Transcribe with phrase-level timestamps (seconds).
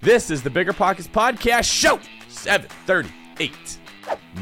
[0.00, 1.98] This is the BiggerPockets Podcast Show
[2.28, 3.78] 738.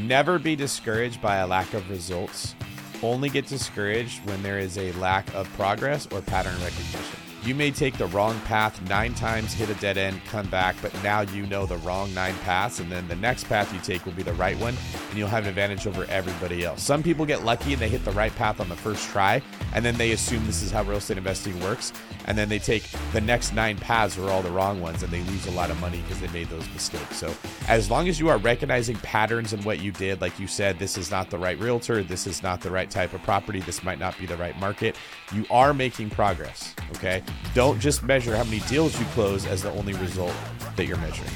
[0.01, 2.55] Never be discouraged by a lack of results.
[3.03, 7.26] Only get discouraged when there is a lack of progress or pattern recognition.
[7.47, 10.93] You may take the wrong path nine times, hit a dead end, come back, but
[11.05, 14.15] now you know the wrong nine paths, and then the next path you take will
[14.15, 14.75] be the right one,
[15.09, 16.83] and you'll have an advantage over everybody else.
[16.83, 19.41] Some people get lucky and they hit the right path on the first try,
[19.75, 21.93] and then they assume this is how real estate investing works,
[22.25, 25.23] and then they take the next nine paths are all the wrong ones, and they
[25.23, 27.17] lose a lot of money because they made those mistakes.
[27.17, 27.33] So,
[27.69, 30.99] as long as you are recognizing patterns in what you did, like you said, this
[30.99, 34.01] is not the right realtor, this is not the right type of property, this might
[34.01, 34.97] not be the right market,
[35.33, 36.75] you are making progress.
[36.97, 37.23] Okay.
[37.55, 40.35] Don't just measure how many deals you close as the only result
[40.77, 41.31] that you're measuring.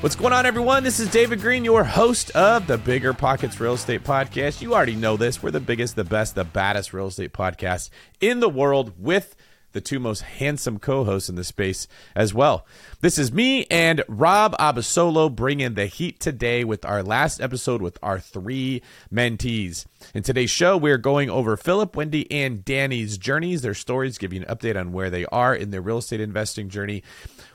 [0.00, 0.82] What's going on, everyone?
[0.82, 4.62] This is David Greene, your host of the BiggerPockets Real Estate Podcast.
[4.62, 5.42] You already know this.
[5.42, 7.90] We're the biggest, the best, the baddest real estate podcast
[8.20, 9.36] in the world with
[9.72, 12.66] the two most handsome co-hosts in the space as well.
[13.00, 17.96] This is me and Rob Abasolo bringing the heat today with our last episode with
[18.02, 18.82] our three
[19.14, 19.86] mentees.
[20.14, 24.40] In today's show, we're going over Philip, Wendy, and Danny's journeys, their stories, give you
[24.40, 27.04] an update on where they are in their real estate investing journey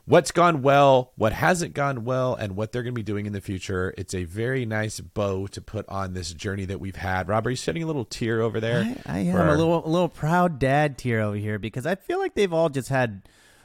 [0.06, 3.34] what's gone well, what hasn't gone well, and what they're going to be doing in
[3.34, 3.94] the future.
[3.98, 7.28] It's a very nice bow to put on this journey that we've had.
[7.28, 8.84] Rob, are you shedding a little tear over there?
[9.06, 12.20] I, I am a little, a little proud dad tear over here because I feel
[12.20, 13.24] like they've all just had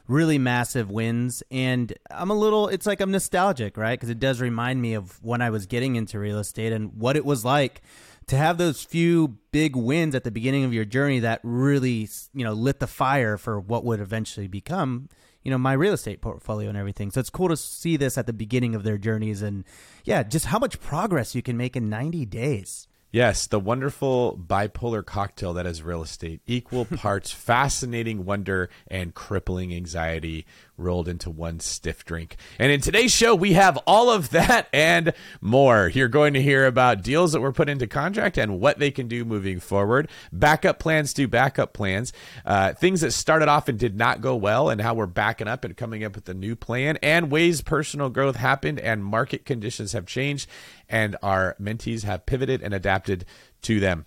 [0.08, 4.40] really massive wins and i'm a little it's like i'm nostalgic right because it does
[4.40, 7.82] remind me of when i was getting into real estate and what it was like
[8.26, 12.44] to have those few big wins at the beginning of your journey that really you
[12.44, 15.08] know lit the fire for what would eventually become
[15.42, 17.10] you know my real estate portfolio and everything.
[17.10, 19.64] So it's cool to see this at the beginning of their journeys and
[20.04, 22.86] yeah, just how much progress you can make in 90 days.
[23.10, 26.42] Yes, the wonderful bipolar cocktail that is real estate.
[26.46, 30.44] Equal parts fascinating wonder and crippling anxiety
[30.78, 32.36] rolled into one stiff drink.
[32.58, 35.88] And in today's show, we have all of that and more.
[35.88, 39.08] You're going to hear about deals that were put into contract and what they can
[39.08, 42.12] do moving forward, backup plans to backup plans,
[42.46, 45.64] uh, things that started off and did not go well, and how we're backing up
[45.64, 49.92] and coming up with a new plan, and ways personal growth happened and market conditions
[49.92, 50.48] have changed,
[50.88, 53.24] and our mentees have pivoted and adapted
[53.62, 54.06] to them.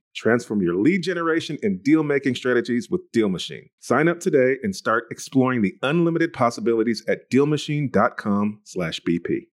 [0.15, 3.69] Transform your lead generation and deal making strategies with DealMachine.
[3.79, 9.47] Sign up today and start exploring the unlimited possibilities at dealmachine.com/bp.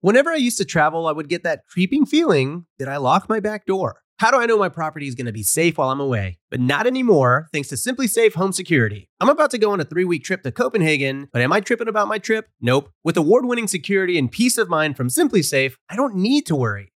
[0.00, 3.40] Whenever I used to travel, I would get that creeping feeling that I locked my
[3.40, 4.02] back door.
[4.18, 6.38] How do I know my property is going to be safe while I'm away?
[6.50, 9.08] But not anymore, thanks to SimpliSafe Home Security.
[9.20, 11.86] I'm about to go on a three week trip to Copenhagen, but am I tripping
[11.86, 12.48] about my trip?
[12.60, 12.90] Nope.
[13.04, 16.92] With award winning security and peace of mind from SimpliSafe, I don't need to worry.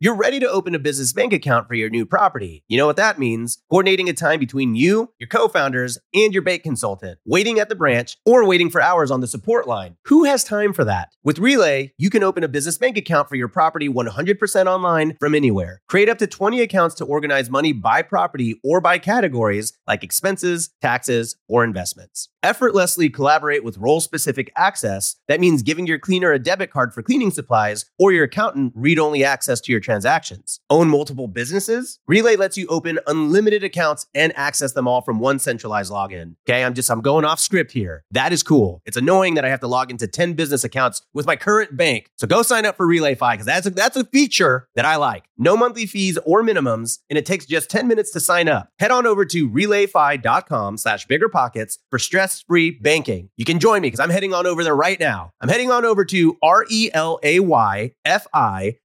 [0.00, 2.62] You're ready to open a business bank account for your new property.
[2.68, 3.64] You know what that means?
[3.68, 7.74] Coordinating a time between you, your co founders, and your bank consultant, waiting at the
[7.74, 9.96] branch, or waiting for hours on the support line.
[10.04, 11.08] Who has time for that?
[11.24, 15.34] With Relay, you can open a business bank account for your property 100% online from
[15.34, 15.82] anywhere.
[15.88, 20.70] Create up to 20 accounts to organize money by property or by categories like expenses,
[20.80, 22.28] taxes, or investments.
[22.42, 25.16] Effortlessly collaborate with role specific access.
[25.26, 28.98] That means giving your cleaner a debit card for cleaning supplies or your accountant read
[28.98, 30.60] only access to your transactions.
[30.70, 31.98] Own multiple businesses?
[32.06, 36.36] Relay lets you open unlimited accounts and access them all from one centralized login.
[36.48, 38.04] Okay, I'm just, I'm going off script here.
[38.12, 38.82] That is cool.
[38.86, 42.10] It's annoying that I have to log into 10 business accounts with my current bank.
[42.18, 45.24] So go sign up for RelayFi because that's a, that's a feature that I like.
[45.36, 48.68] No monthly fees or minimums, and it takes just 10 minutes to sign up.
[48.78, 53.30] Head on over to relayfi.com slash biggerpockets for stress-free banking.
[53.36, 55.32] You can join me because I'm heading on over there right now.
[55.40, 57.54] I'm heading on over to R-E-L-A-Y-F-I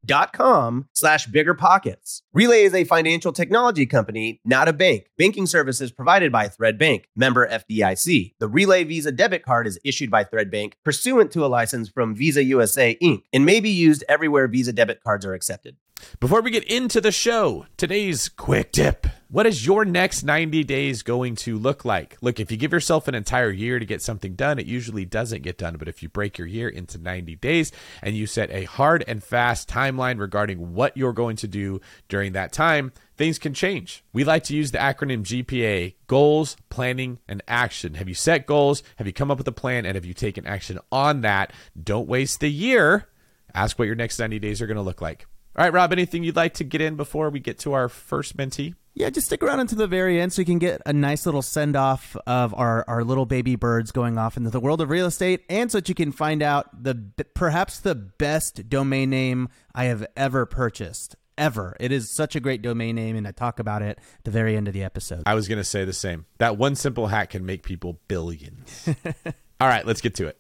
[0.06, 2.22] dot com slash biggerpockets.
[2.34, 5.08] Relay is a financial technology company, not a bank.
[5.18, 8.34] Banking services provided by Thread Bank, member FDIC.
[8.40, 12.16] The Relay Visa debit card is issued by Thread Bank pursuant to a license from
[12.16, 13.24] Visa USA Inc.
[13.32, 15.76] and may be used everywhere Visa debit cards are accepted.
[16.20, 19.08] Before we get into the show, today's quick tip.
[19.34, 22.18] What is your next 90 days going to look like?
[22.22, 25.42] Look, if you give yourself an entire year to get something done, it usually doesn't
[25.42, 25.78] get done.
[25.78, 27.72] But if you break your year into 90 days
[28.04, 32.34] and you set a hard and fast timeline regarding what you're going to do during
[32.34, 34.04] that time, things can change.
[34.14, 37.96] We like to use the acronym GPA goals, planning, and action.
[37.96, 38.84] Have you set goals?
[38.98, 39.88] Have you come up with a plan?
[39.88, 41.54] And have you taken action on that?
[41.82, 43.08] Don't waste the year.
[43.56, 45.26] Ask what your next 90 days are going to look like.
[45.56, 48.36] All right, Rob, anything you'd like to get in before we get to our first
[48.36, 48.74] mentee?
[48.96, 51.44] Yeah, just stick around until the very end so you can get a nice little
[51.44, 55.06] send off of our, our little baby birds going off into the world of real
[55.06, 56.96] estate, and so that you can find out the
[57.36, 61.16] perhaps the best domain name I have ever purchased.
[61.36, 61.76] Ever.
[61.80, 64.56] It is such a great domain name, and I talk about it at the very
[64.56, 65.24] end of the episode.
[65.26, 66.26] I was going to say the same.
[66.38, 68.88] That one simple hack can make people billions.
[69.60, 70.38] All right, let's get to it.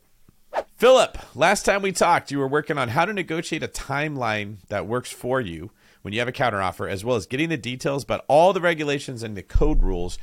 [0.83, 4.85] Philip, last time we talked, you were working on how to negotiate a timeline that
[4.85, 5.71] works for you
[6.01, 9.23] when you have a counteroffer, as well as getting the details about all the regulations
[9.23, 10.17] and the code rules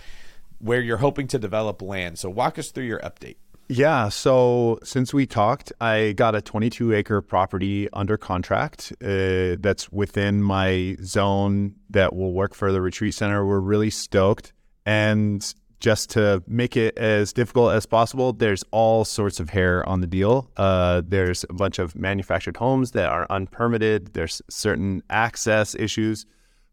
[0.59, 2.19] where you're hoping to develop land.
[2.19, 3.37] So, walk us through your update.
[3.69, 4.11] Yeah.
[4.11, 10.43] So since we talked, I got a 22 acre property under contract uh, that's within
[10.43, 13.47] my zone that will work for the retreat center.
[13.47, 14.53] We're really stoked.
[14.85, 20.01] And just to make it as difficult as possible, there's all sorts of hair on
[20.03, 20.51] the deal.
[20.57, 24.13] Uh, there's a bunch of manufactured homes that are unpermitted.
[24.13, 26.27] There's certain access issues,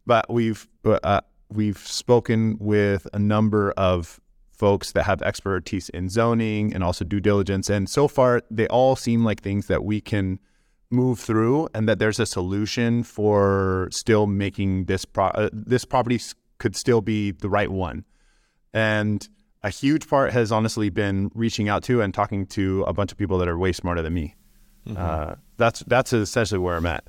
[0.05, 4.19] but we've uh, we've spoken with a number of
[4.51, 8.95] folks that have expertise in zoning and also due diligence, and so far they all
[8.95, 10.39] seem like things that we can
[10.89, 16.19] move through, and that there's a solution for still making this pro- uh, this property
[16.57, 18.03] could still be the right one.
[18.73, 19.27] And
[19.63, 23.17] a huge part has honestly been reaching out to and talking to a bunch of
[23.17, 24.35] people that are way smarter than me.
[24.87, 24.97] Mm-hmm.
[24.97, 27.05] Uh, that's that's essentially where I'm at.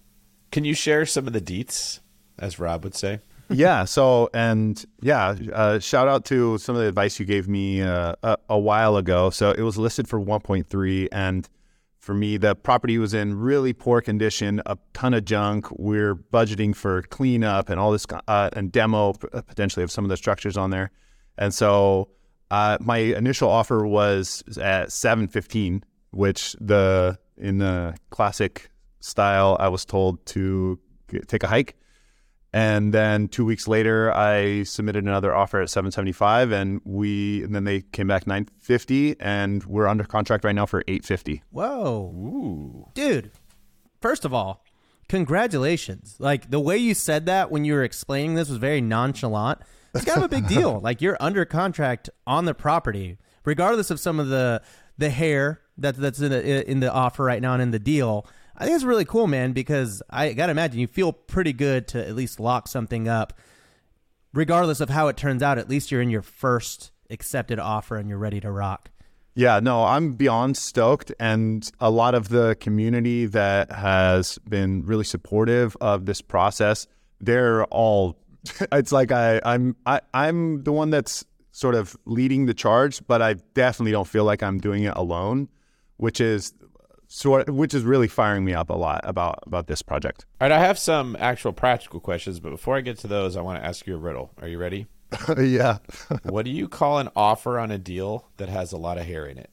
[0.51, 2.01] Can you share some of the deets,
[2.39, 3.21] as Rob would say?
[3.51, 3.85] yeah.
[3.85, 8.15] So and yeah, uh, shout out to some of the advice you gave me uh,
[8.23, 9.31] a, a, while ago.
[9.31, 11.49] So it was listed for 1.3, and
[11.99, 15.67] for me, the property was in really poor condition, a ton of junk.
[15.73, 20.17] We're budgeting for cleanup and all this uh, and demo potentially of some of the
[20.17, 20.91] structures on there.
[21.39, 22.11] And so
[22.51, 28.71] uh, my initial offer was at 715, which the in the classic
[29.01, 31.77] style, I was told to get, take a hike.
[32.53, 37.65] And then two weeks later, I submitted another offer at 775, and we and then
[37.65, 41.43] they came back 950, and we're under contract right now for 850.
[41.51, 42.89] Whoa, Ooh.
[42.95, 43.33] dude!
[44.01, 44.65] First of all,
[45.09, 46.17] congratulations!
[46.19, 49.61] Like the way you said that when you were explaining this was very nonchalant.
[49.95, 50.81] It's kind of a big deal.
[50.81, 54.63] Like you're under contract on the property, regardless of some of the
[54.97, 58.27] the hair that that's in the in the offer right now and in the deal.
[58.57, 62.07] I think it's really cool, man, because I gotta imagine you feel pretty good to
[62.07, 63.33] at least lock something up,
[64.35, 65.59] regardless of how it turns out.
[65.59, 68.91] At least you're in your first accepted offer and you're ready to rock.
[69.39, 71.13] Yeah, no, I'm beyond stoked.
[71.21, 76.89] And a lot of the community that has been really supportive of this process,
[77.21, 78.19] they're all
[78.73, 83.21] it's like I, I'm I, I'm the one that's sort of leading the charge, but
[83.21, 85.49] I definitely don't feel like I'm doing it alone,
[85.97, 86.53] which is
[87.09, 90.27] sort which is really firing me up a lot about about this project.
[90.41, 93.41] All right, I have some actual practical questions, but before I get to those, I
[93.41, 94.31] want to ask you a riddle.
[94.41, 94.87] Are you ready?
[95.39, 95.79] yeah.
[96.25, 99.27] what do you call an offer on a deal that has a lot of hair
[99.27, 99.51] in it?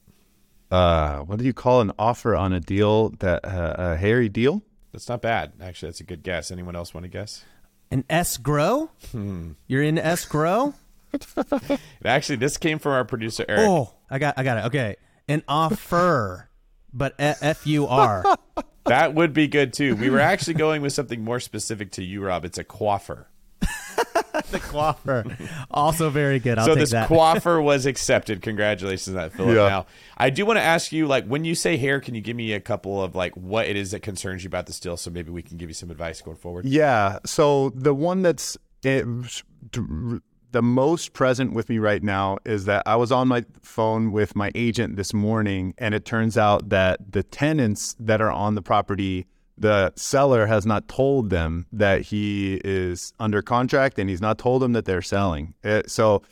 [0.70, 4.62] Uh, what do you call an offer on a deal that uh, a hairy deal?
[4.92, 5.52] That's not bad.
[5.60, 6.50] Actually, that's a good guess.
[6.50, 7.44] Anyone else want to guess?
[7.90, 8.90] An escrow?
[9.12, 9.52] Hmm.
[9.66, 10.74] You're in escrow?
[12.04, 13.62] Actually, this came from our producer Eric.
[13.68, 14.64] Oh, I got, I got it.
[14.66, 14.96] Okay,
[15.28, 16.50] an offer,
[16.92, 18.24] but F U R.
[18.86, 19.96] That would be good too.
[19.96, 22.44] We were actually going with something more specific to you, Rob.
[22.44, 23.26] It's a coiffer.
[24.50, 25.36] the coiffer.
[25.70, 26.58] Also very good.
[26.58, 27.08] I'll so take this that.
[27.08, 28.42] coiffer was accepted.
[28.42, 29.56] Congratulations on that, Philip.
[29.56, 29.68] Yeah.
[29.68, 32.36] Now, I do want to ask you, like, when you say hair, can you give
[32.36, 35.10] me a couple of like what it is that concerns you about the still, so
[35.10, 36.64] maybe we can give you some advice going forward.
[36.64, 37.18] Yeah.
[37.24, 39.02] So the one that's eh,
[40.52, 44.34] the most present with me right now is that I was on my phone with
[44.34, 48.62] my agent this morning, and it turns out that the tenants that are on the
[48.62, 49.26] property,
[49.58, 54.62] the seller has not told them that he is under contract, and he's not told
[54.62, 55.54] them that they're selling.
[55.64, 56.22] Eh, so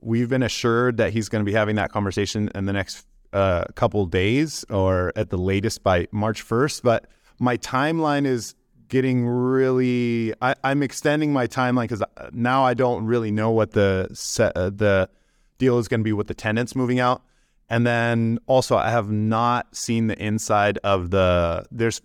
[0.00, 3.64] we've been assured that he's going to be having that conversation in the next uh,
[3.74, 6.82] couple days, or at the latest by March first.
[6.82, 7.06] But
[7.38, 8.54] my timeline is
[8.88, 14.08] getting really I, i'm extending my timeline because now i don't really know what the
[14.38, 15.08] uh, the
[15.56, 17.22] deal is going to be with the tenants moving out
[17.70, 22.02] and then also i have not seen the inside of the there's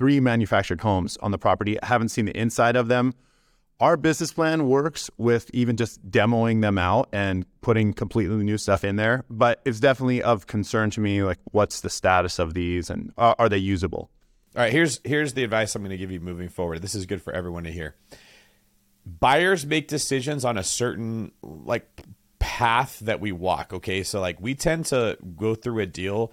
[0.00, 3.14] three manufactured homes on the property i haven't seen the inside of them
[3.78, 8.82] our business plan works with even just demoing them out and putting completely new stuff
[8.82, 12.90] in there but it's definitely of concern to me like what's the status of these
[12.90, 14.10] and are, are they usable
[14.56, 16.82] All right, here's here's the advice I'm going to give you moving forward.
[16.82, 17.94] This is good for everyone to hear.
[19.06, 21.86] Buyers make decisions on a certain like
[22.40, 24.02] path that we walk, okay?
[24.02, 26.32] So like we tend to go through a deal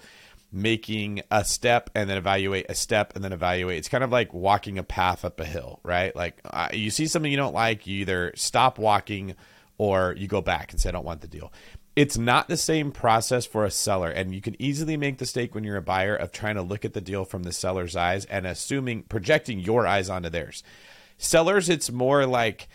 [0.50, 3.78] making a step and then evaluate a step and then evaluate.
[3.78, 6.14] It's kind of like walking a path up a hill, right?
[6.16, 9.34] Like uh, you see something you don't like, you either stop walking
[9.76, 11.52] or you go back and say I don't want the deal
[11.98, 15.52] it's not the same process for a seller and you can easily make the mistake
[15.52, 18.24] when you're a buyer of trying to look at the deal from the seller's eyes
[18.26, 20.62] and assuming projecting your eyes onto theirs
[21.16, 22.68] sellers it's more like like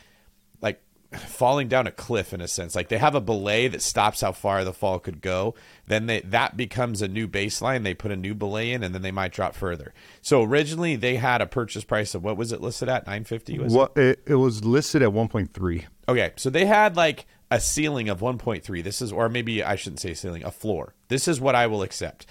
[1.17, 4.32] falling down a cliff in a sense like they have a belay that stops how
[4.32, 5.55] far the fall could go
[5.88, 9.01] then they that becomes a new baseline they put a new belay in and then
[9.01, 12.62] they might drop further so originally they had a purchase price of what was it
[12.62, 13.98] listed at 950 was it?
[13.98, 15.86] It, it was listed at 1.3.
[16.08, 18.84] Okay, so they had like a ceiling of 1.3.
[18.84, 20.93] This is, or maybe I shouldn't say ceiling, a floor.
[21.08, 22.25] This is what I will accept.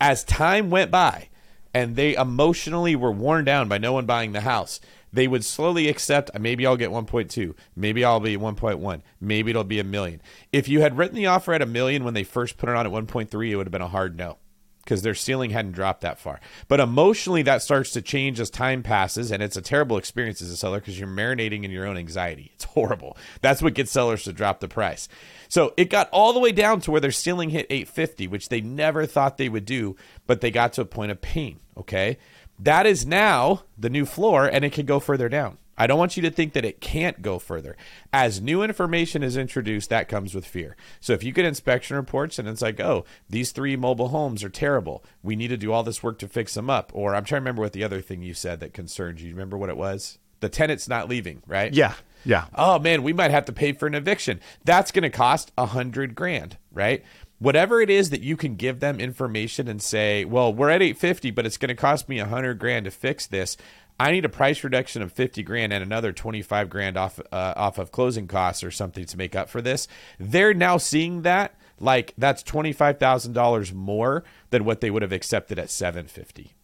[0.00, 1.28] As time went by
[1.76, 4.80] and they emotionally were worn down by no one buying the house,
[5.12, 9.78] they would slowly accept maybe I'll get 1.2, maybe I'll be 1.1, maybe it'll be
[9.78, 10.22] a million.
[10.54, 12.86] If you had written the offer at a million when they first put it on
[12.86, 14.38] at 1.3, it would have been a hard no
[14.86, 16.40] because their ceiling hadn't dropped that far.
[16.68, 20.50] But emotionally, that starts to change as time passes, and it's a terrible experience as
[20.50, 22.52] a seller because you're marinating in your own anxiety.
[22.54, 23.16] It's horrible.
[23.42, 25.08] That's what gets sellers to drop the price.
[25.48, 28.60] So it got all the way down to where their ceiling hit 850, which they
[28.60, 29.96] never thought they would do,
[30.28, 31.58] but they got to a point of pain.
[31.76, 32.18] Okay.
[32.58, 35.58] That is now the new floor, and it can go further down.
[35.78, 37.76] I don't want you to think that it can't go further.
[38.12, 40.76] As new information is introduced, that comes with fear.
[41.00, 44.48] So if you get inspection reports and it's like, oh, these three mobile homes are
[44.48, 46.90] terrible, we need to do all this work to fix them up.
[46.94, 49.30] Or I'm trying to remember what the other thing you said that concerned you.
[49.30, 50.18] Remember what it was?
[50.40, 51.72] The tenant's not leaving, right?
[51.72, 51.94] Yeah.
[52.24, 52.46] Yeah.
[52.56, 54.40] oh man, we might have to pay for an eviction.
[54.64, 57.04] That's going to cost a hundred grand, right?
[57.38, 61.30] Whatever it is that you can give them information and say, well, we're at 850,
[61.30, 63.56] but it's going to cost me a hundred grand to fix this.
[63.98, 67.78] I need a price reduction of 50 grand and another 25 grand off uh, off
[67.78, 69.88] of closing costs or something to make up for this.
[70.18, 75.70] They're now seeing that like that's $25,000 more than what they would have accepted at
[75.70, 76.54] 750.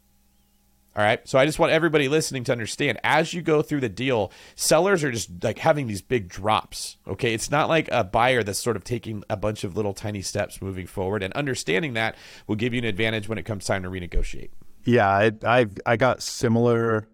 [0.95, 1.27] All right.
[1.27, 5.03] So I just want everybody listening to understand as you go through the deal, sellers
[5.03, 6.99] are just like having these big drops.
[7.07, 7.33] Okay.
[7.33, 10.61] It's not like a buyer that's sort of taking a bunch of little tiny steps
[10.61, 11.23] moving forward.
[11.23, 14.51] And understanding that will give you an advantage when it comes time to renegotiate.
[14.85, 17.09] Yeah, I I, I got similar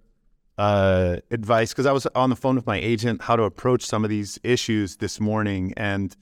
[0.58, 4.04] uh, advice because I was on the phone with my agent how to approach some
[4.04, 6.14] of these issues this morning, and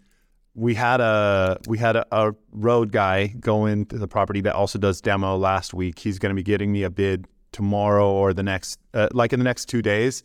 [0.54, 4.78] we had a we had a, a road guy go into the property that also
[4.78, 5.98] does demo last week.
[5.98, 9.40] He's going to be getting me a bid tomorrow or the next, uh, like in
[9.40, 10.22] the next two days,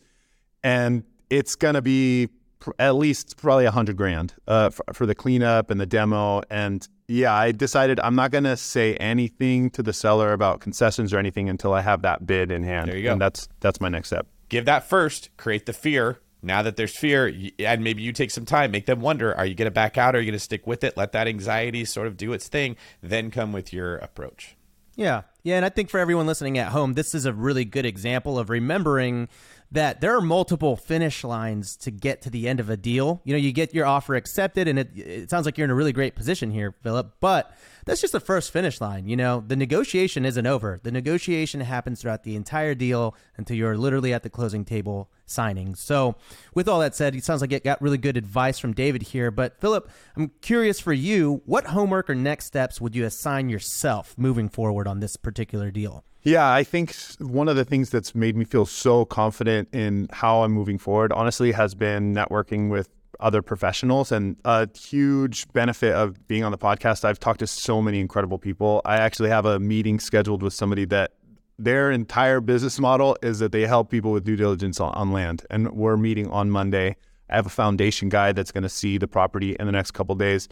[0.62, 2.28] and it's going to be
[2.62, 6.42] pr- at least probably a hundred grand uh, for, for the cleanup and the demo.
[6.48, 11.12] And yeah, I decided I'm not going to say anything to the seller about concessions
[11.12, 12.88] or anything until I have that bid in hand.
[12.88, 13.12] There you go.
[13.12, 14.26] And that's that's my next step.
[14.48, 16.20] Give that first, create the fear.
[16.44, 19.54] Now that there's fear, and maybe you take some time, make them wonder are you
[19.54, 20.16] going to back out?
[20.16, 20.96] Are you going to stick with it?
[20.96, 24.56] Let that anxiety sort of do its thing, then come with your approach.
[24.96, 25.22] Yeah.
[25.42, 25.56] Yeah.
[25.56, 28.50] And I think for everyone listening at home, this is a really good example of
[28.50, 29.28] remembering
[29.72, 33.22] that there are multiple finish lines to get to the end of a deal.
[33.24, 35.74] You know, you get your offer accepted, and it, it sounds like you're in a
[35.74, 37.54] really great position here, Philip, but
[37.86, 39.08] that's just the first finish line.
[39.08, 40.78] You know, the negotiation isn't over.
[40.82, 45.74] The negotiation happens throughout the entire deal until you're literally at the closing table signing.
[45.74, 46.16] So,
[46.54, 49.30] with all that said, it sounds like it got really good advice from David here.
[49.30, 54.14] But, Philip, I'm curious for you, what homework or next steps would you assign yourself
[54.18, 56.04] moving forward on this particular deal?
[56.24, 60.44] Yeah, I think one of the things that's made me feel so confident in how
[60.44, 62.88] I'm moving forward, honestly, has been networking with
[63.18, 64.12] other professionals.
[64.12, 68.38] And a huge benefit of being on the podcast, I've talked to so many incredible
[68.38, 68.82] people.
[68.84, 71.12] I actually have a meeting scheduled with somebody that
[71.58, 75.44] their entire business model is that they help people with due diligence on, on land.
[75.50, 76.96] And we're meeting on Monday.
[77.30, 80.14] I have a foundation guy that's going to see the property in the next couple
[80.14, 80.48] days.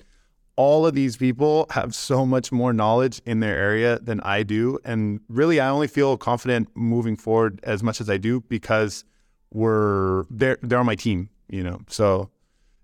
[0.60, 4.78] All of these people have so much more knowledge in their area than I do.
[4.84, 9.06] And really, I only feel confident moving forward as much as I do because
[9.50, 11.80] we're they're they're on my team, you know.
[11.88, 12.28] So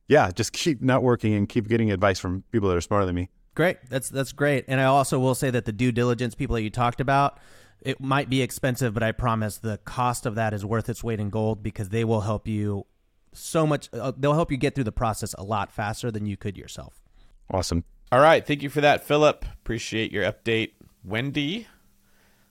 [0.09, 3.29] yeah, just keep networking and keep getting advice from people that are smarter than me.
[3.55, 3.77] Great.
[3.91, 4.65] That's that's great.
[4.69, 7.39] And I also will say that the due diligence people that you talked about,
[7.83, 11.21] it might be expensive, but I promise the cost of that is worth its weight
[11.21, 12.87] in gold because they will help you
[13.35, 13.91] so much.
[13.93, 17.06] Uh, they'll help you get through the process a lot faster than you could yourself.
[17.51, 17.85] Awesome.
[18.13, 18.47] All right.
[18.47, 19.45] Thank you for that, Philip.
[19.53, 20.73] Appreciate your update.
[21.05, 21.67] Wendy,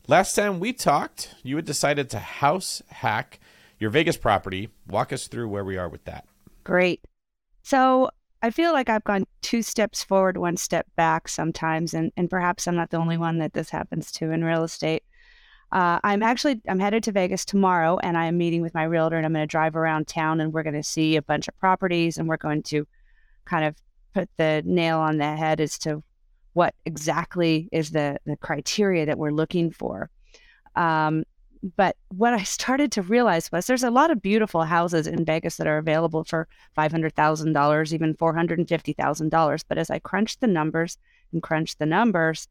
[0.07, 3.39] last time we talked, you had decided to house hack
[3.79, 4.69] your Vegas property.
[4.87, 6.25] Walk us through where we are with that.
[6.63, 7.01] Great.
[7.63, 8.09] So
[8.41, 12.67] I feel like I've gone two steps forward, one step back sometimes, and, and perhaps
[12.67, 15.03] I'm not the only one that this happens to in real estate.
[15.71, 19.17] Uh, I'm actually I'm headed to Vegas tomorrow, and I am meeting with my realtor,
[19.17, 21.57] and I'm going to drive around town, and we're going to see a bunch of
[21.57, 22.87] properties, and we're going to
[23.45, 23.75] kind of
[24.15, 26.01] put the nail on the head as to
[26.53, 30.09] what exactly is the the criteria that we're looking for.
[30.75, 31.25] Um,
[31.75, 35.57] but what I started to realize was there's a lot of beautiful houses in Vegas
[35.57, 39.63] that are available for $500,000, even $450,000.
[39.67, 40.97] But as I crunched the numbers
[41.33, 42.47] and crunched the numbers,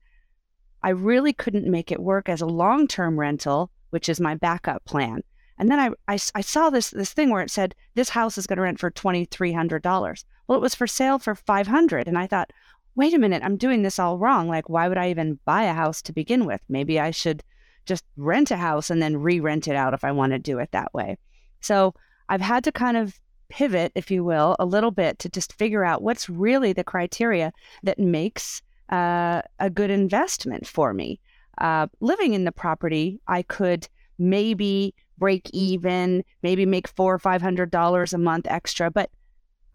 [0.82, 4.84] I really couldn't make it work as a long term rental, which is my backup
[4.84, 5.22] plan.
[5.58, 8.46] And then I, I, I, saw this this thing where it said this house is
[8.46, 10.24] going to rent for twenty three hundred dollars.
[10.46, 12.52] Well, it was for sale for five hundred, and I thought,
[12.96, 14.48] wait a minute, I'm doing this all wrong.
[14.48, 16.60] Like, why would I even buy a house to begin with?
[16.68, 17.42] Maybe I should
[17.86, 20.70] just rent a house and then re-rent it out if I want to do it
[20.72, 21.18] that way.
[21.60, 21.94] So
[22.28, 23.18] I've had to kind of
[23.48, 27.52] pivot, if you will, a little bit to just figure out what's really the criteria
[27.82, 31.20] that makes uh, a good investment for me.
[31.58, 37.42] Uh, living in the property, I could maybe break even, maybe make four or five
[37.42, 39.10] hundred dollars a month extra, but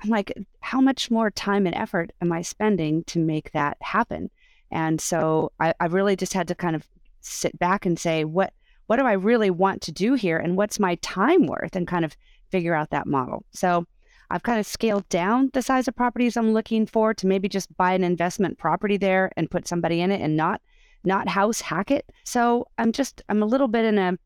[0.03, 4.29] I'm like, how much more time and effort am I spending to make that happen?
[4.71, 6.87] And so I, I really just had to kind of
[7.21, 8.53] sit back and say, what
[8.87, 12.03] what do I really want to do here and what's my time worth and kind
[12.03, 12.17] of
[12.49, 13.45] figure out that model.
[13.51, 13.85] So
[14.31, 17.75] I've kind of scaled down the size of properties I'm looking for to maybe just
[17.77, 20.61] buy an investment property there and put somebody in it and not
[21.03, 22.05] not house hack it.
[22.25, 24.17] So I'm just I'm a little bit in a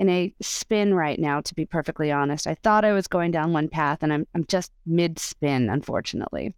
[0.00, 2.46] in a spin right now to be perfectly honest.
[2.46, 6.54] I thought I was going down one path and I'm I'm just mid spin unfortunately.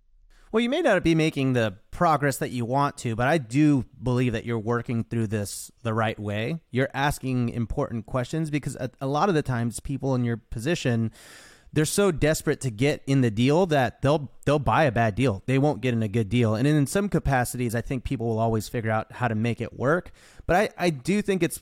[0.53, 3.87] Well, you may not be making the progress that you want to, but I do
[4.01, 6.61] believe that you're working through this the right way.
[6.71, 11.11] You're asking important questions because a, a, lot of the times people in your position
[11.73, 15.43] they're so desperate to get in the deal that they'll they'll buy a bad deal.
[15.47, 16.55] They won't get in a good deal.
[16.55, 19.79] And in some capacities, I think people will always figure out how to make it
[19.79, 20.13] work.
[20.47, 21.61] But I, I do think it's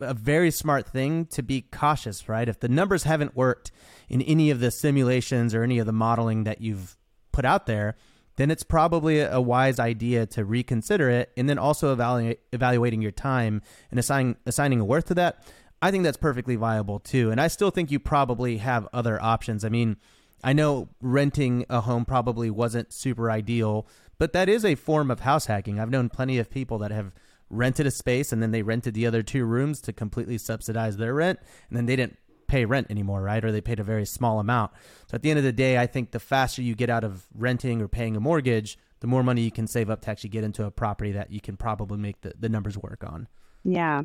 [0.00, 2.48] a very smart thing to be cautious, right?
[2.48, 3.70] If the numbers haven't worked
[4.08, 6.96] in any of the simulations or any of the modeling that you've
[7.32, 7.96] put out there,
[8.36, 13.10] then it's probably a wise idea to reconsider it and then also evaluate, evaluating your
[13.10, 15.44] time and assigning assigning a worth to that.
[15.82, 17.30] I think that's perfectly viable too.
[17.30, 19.64] And I still think you probably have other options.
[19.64, 19.96] I mean,
[20.42, 23.86] I know renting a home probably wasn't super ideal,
[24.18, 25.80] but that is a form of house hacking.
[25.80, 27.12] I've known plenty of people that have
[27.50, 31.14] rented a space and then they rented the other two rooms to completely subsidize their
[31.14, 33.44] rent and then they didn't pay rent anymore, right?
[33.44, 34.72] Or they paid a very small amount.
[35.06, 37.26] So at the end of the day, I think the faster you get out of
[37.34, 40.44] renting or paying a mortgage, the more money you can save up to actually get
[40.44, 43.28] into a property that you can probably make the, the numbers work on.
[43.64, 44.02] Yeah.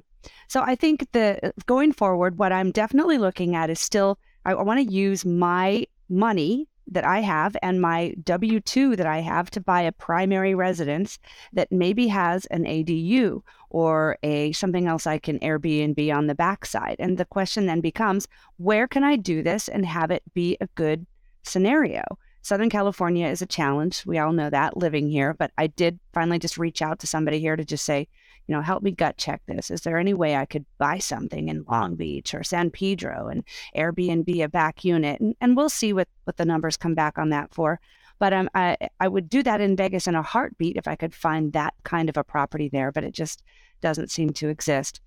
[0.50, 4.64] So I think the going forward, what I'm definitely looking at is still I, I
[4.64, 9.50] want to use my money that I have and my W 2 that I have
[9.52, 11.20] to buy a primary residence
[11.54, 16.98] that maybe has an ADU or a something else I can Airbnb on the backside.
[17.00, 20.68] And the question then becomes where can I do this and have it be a
[20.76, 21.06] good
[21.44, 22.04] scenario?
[22.42, 24.06] Southern California is a challenge.
[24.06, 27.40] We all know that living here, but I did finally just reach out to somebody
[27.40, 28.10] here to just say,
[28.48, 29.72] you know, help me gut check this.
[29.72, 33.44] Is there any way I could buy something in Long Beach or San Pedro and
[33.76, 35.22] Airbnb a back unit?
[35.22, 37.80] And, and we'll see what, what the numbers come back on that for.
[38.20, 41.14] But um, I, I would do that in Vegas in a heartbeat if I could
[41.14, 43.44] find that kind of a property there, but it just
[43.82, 45.02] doesn't seem to exist.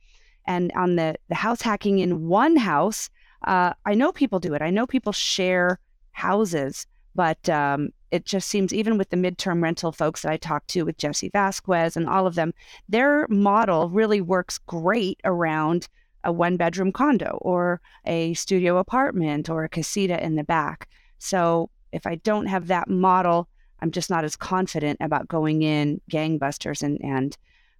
[0.46, 3.10] And on the, the house hacking in one house,
[3.46, 4.62] uh, I know people do it.
[4.62, 5.78] I know people share
[6.12, 10.68] houses, but um, it just seems even with the midterm rental folks that I talked
[10.68, 12.54] to with Jesse Vasquez and all of them,
[12.88, 15.88] their model really works great around
[16.24, 20.88] a one bedroom condo or a studio apartment or a casita in the back.
[21.18, 23.48] So if I don't have that model,
[23.80, 27.36] I'm just not as confident about going in gangbusters and and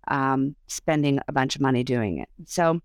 [0.09, 2.29] um, spending a bunch of money doing it.
[2.47, 2.81] So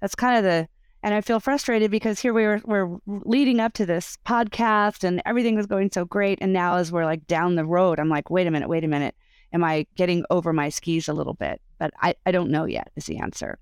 [0.00, 0.68] that's kind of the
[1.02, 5.22] and I feel frustrated because here we were we're leading up to this podcast and
[5.24, 6.38] everything was going so great.
[6.40, 8.88] And now as we're like down the road I'm like wait a minute wait a
[8.88, 9.14] minute.
[9.52, 11.60] Am I getting over my skis a little bit?
[11.78, 13.58] But I, I don't know yet is the answer.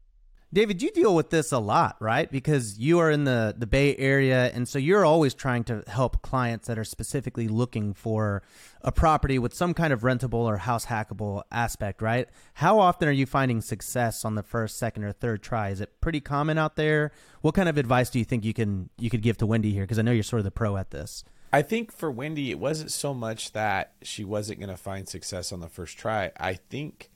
[0.50, 2.30] David, you deal with this a lot, right?
[2.30, 6.22] Because you are in the, the Bay Area, and so you're always trying to help
[6.22, 8.42] clients that are specifically looking for
[8.80, 12.28] a property with some kind of rentable or house hackable aspect, right?
[12.54, 15.68] How often are you finding success on the first, second, or third try?
[15.68, 17.12] Is it pretty common out there?
[17.42, 19.82] What kind of advice do you think you can you could give to Wendy here?
[19.82, 21.24] Because I know you're sort of the pro at this.
[21.52, 25.52] I think for Wendy, it wasn't so much that she wasn't going to find success
[25.52, 26.30] on the first try.
[26.38, 27.11] I think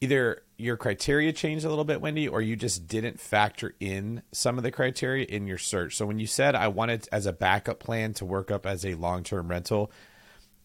[0.00, 4.56] either your criteria changed a little bit, Wendy, or you just didn't factor in some
[4.56, 5.96] of the criteria in your search.
[5.96, 8.94] So when you said I wanted as a backup plan to work up as a
[8.94, 9.90] long term rental,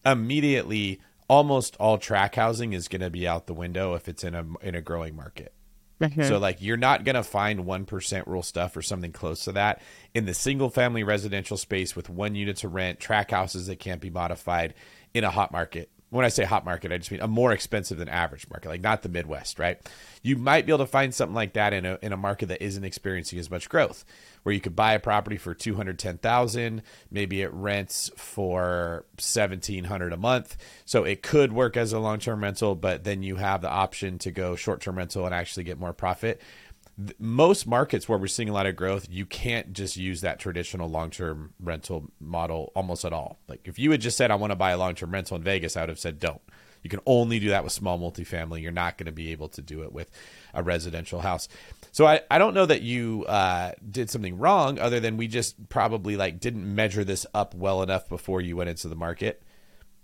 [0.04, 4.34] immediately almost all tract housing is going to be out the window if it's in
[4.34, 5.52] a in a growing market.
[6.00, 6.24] Mm-hmm.
[6.24, 9.80] So like you're not going to find 1% rule stuff or something close to that
[10.14, 14.00] in the single family residential space with one unit to rent, tract houses that can't
[14.00, 14.74] be modified
[15.14, 17.96] in a hot market when I say hot market, I just mean a more expensive
[17.96, 19.78] than average market, like not the Midwest, right?
[20.22, 22.62] You might be able to find something like that in a in a market that
[22.62, 24.04] isn't experiencing as much growth,
[24.42, 29.06] where you could buy a property for two hundred ten thousand, maybe it rents for
[29.16, 33.22] seventeen hundred a month, so it could work as a long term rental, but then
[33.22, 36.42] you have the option to go short term rental and actually get more profit
[37.18, 40.88] most markets where we're seeing a lot of growth, you can't just use that traditional
[40.88, 43.38] long term rental model almost at all.
[43.48, 45.42] Like if you had just said, I want to buy a long term rental in
[45.42, 46.40] Vegas, I would have said, don't.
[46.82, 48.60] You can only do that with small multifamily.
[48.60, 50.10] You're not going to be able to do it with
[50.52, 51.48] a residential house.
[51.92, 55.68] So I, I don't know that you uh, did something wrong other than we just
[55.68, 59.42] probably like didn't measure this up well enough before you went into the market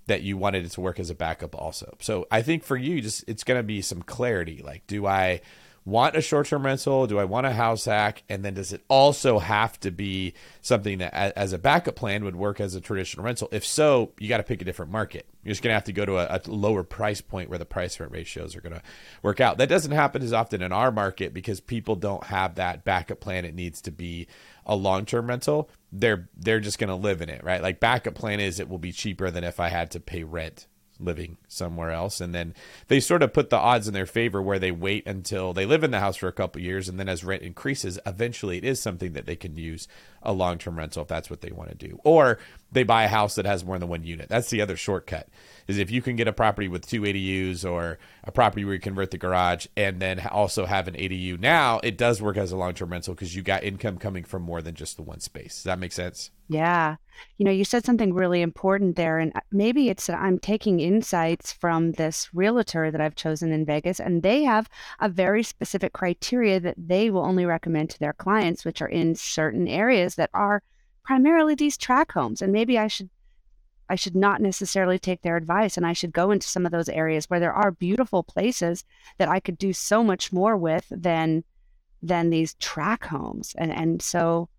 [0.07, 1.97] that you wanted it to work as a backup also.
[2.01, 4.63] So I think for you just it's going to be some clarity.
[4.65, 5.41] Like do I
[5.89, 7.07] want a short term rental?
[7.07, 8.23] Do I want a house hack?
[8.29, 12.37] And then does it also have to be something that, as a backup plan, would
[12.37, 13.49] work as a traditional rental?
[13.51, 15.27] If so, you got to pick a different market.
[15.43, 17.65] You're just going to have to go to a, a lower price point where the
[17.65, 18.83] price rent ratios are going to
[19.23, 19.59] work out.
[19.59, 23.45] That doesn't happen as often in our market because people don't have that backup plan.
[23.45, 24.27] It needs to be
[24.67, 25.71] a long term rental.
[25.91, 27.63] They're they're just going to live in it, right?
[27.63, 30.67] Like backup plan is it will be cheaper than if I had to pay rent
[31.01, 32.21] living somewhere else.
[32.21, 32.55] And then
[32.89, 35.85] they sort of put the odds in their favor where they wait until they live
[35.85, 36.89] in the house for a couple years.
[36.89, 39.89] And then as rent increases eventually it is something that they can use
[40.23, 42.01] a long-term rental if that's what they want to do.
[42.05, 42.39] Or
[42.71, 45.29] they buy a house that has more than one unit that's the other shortcut
[45.67, 48.81] is if you can get a property with two ADUs or a property where you
[48.81, 52.57] convert the garage and then also have an ADU now it does work as a
[52.57, 55.65] long-term rental because you got income coming from more than just the one space does
[55.65, 56.97] that make sense yeah.
[57.37, 59.19] You know, you said something really important there.
[59.19, 64.01] And uh, maybe it's I'm taking insights from this realtor that I've chosen in Vegas,
[64.01, 68.65] and they have a very specific criteria that they will only recommend to their clients,
[68.65, 70.63] which are in certain areas that are
[71.09, 72.43] primarily these tract homes.
[72.43, 73.09] And maybe I should.
[73.91, 76.91] I should not necessarily take their advice and I should go into some of those
[76.91, 78.85] areas where there are beautiful places
[79.17, 81.43] that I could do so much more with than
[82.03, 83.55] than these tract homes.
[83.57, 84.51] And and so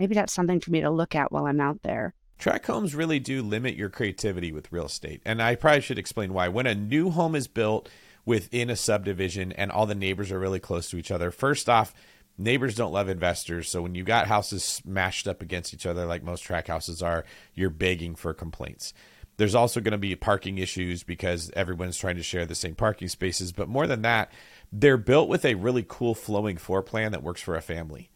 [0.00, 2.14] maybe that's something for me to look at while I'm out there.
[2.38, 5.20] Track homes really do limit your creativity with real estate.
[5.26, 6.48] And I probably should explain why.
[6.48, 7.90] When a new home is built
[8.24, 11.92] within a subdivision and all the neighbors are really close to each other, first off,
[12.38, 13.68] neighbors don't love investors.
[13.68, 17.24] So when you got houses smashed up against each other, like most tract houses are,
[17.54, 18.94] you're begging for complaints.
[19.36, 23.08] There's also going to be parking issues because everyone's trying to share the same parking
[23.08, 23.52] spaces.
[23.52, 24.32] But more than that,
[24.72, 28.10] they're built with a really cool flowing floor plan that works for a family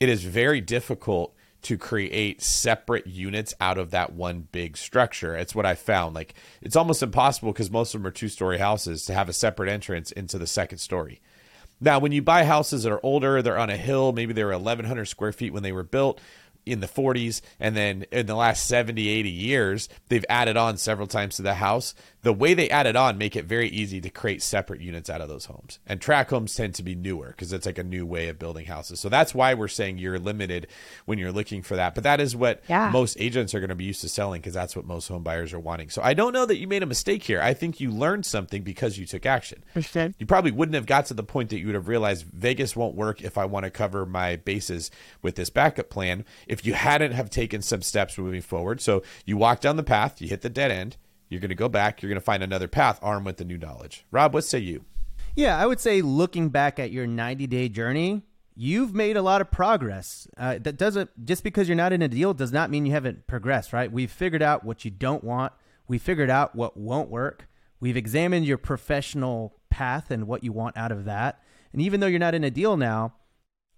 [0.00, 5.36] it is very difficult to create separate units out of that one big structure.
[5.36, 6.14] It's what I found.
[6.14, 9.32] Like it's almost impossible because most of them are two story houses to have a
[9.32, 11.20] separate entrance into the second story.
[11.80, 14.52] Now, when you buy houses that are older, they're on a hill, maybe they were
[14.52, 16.20] 1,100 square feet when they were built
[16.66, 21.06] in the 40s and then in the last 70 80 years they've added on several
[21.06, 21.94] times to the house.
[22.22, 25.28] The way they added on make it very easy to create separate units out of
[25.28, 25.78] those homes.
[25.86, 28.66] And tract homes tend to be newer because it's like a new way of building
[28.66, 29.00] houses.
[29.00, 30.66] So that's why we're saying you're limited
[31.06, 31.94] when you're looking for that.
[31.94, 32.90] But that is what yeah.
[32.90, 35.52] most agents are going to be used to selling because that's what most home buyers
[35.52, 35.90] are wanting.
[35.90, 37.40] So i don't know that you made a mistake here.
[37.40, 39.62] I think you learned something because you took action.
[40.18, 42.94] You probably wouldn't have got to the point that you would have realized vegas won't
[42.94, 44.90] work if i want to cover my bases
[45.22, 49.36] with this backup plan if you hadn't have taken some steps moving forward so you
[49.36, 50.96] walk down the path you hit the dead end
[51.28, 52.02] you're going to go back.
[52.02, 54.04] You're going to find another path armed with the new knowledge.
[54.10, 54.84] Rob, what say you?
[55.36, 58.22] Yeah, I would say looking back at your 90 day journey,
[58.54, 60.26] you've made a lot of progress.
[60.36, 63.26] Uh, that doesn't just because you're not in a deal does not mean you haven't
[63.26, 63.92] progressed, right?
[63.92, 65.52] We've figured out what you don't want.
[65.86, 67.48] We figured out what won't work.
[67.80, 71.40] We've examined your professional path and what you want out of that.
[71.72, 73.14] And even though you're not in a deal now,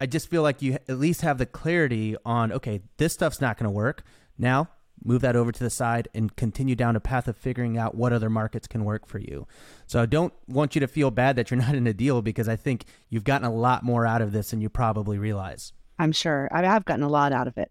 [0.01, 3.59] I just feel like you at least have the clarity on okay, this stuff's not
[3.59, 4.03] going to work.
[4.39, 4.71] Now,
[5.05, 8.13] move that over to the side and continue down a path of figuring out what
[8.13, 9.47] other markets can work for you.
[9.87, 12.49] So I don't want you to feel bad that you're not in a deal because
[12.49, 15.73] I think you've gotten a lot more out of this than you probably realize.
[15.99, 16.49] I'm sure.
[16.51, 17.71] I have gotten a lot out of it.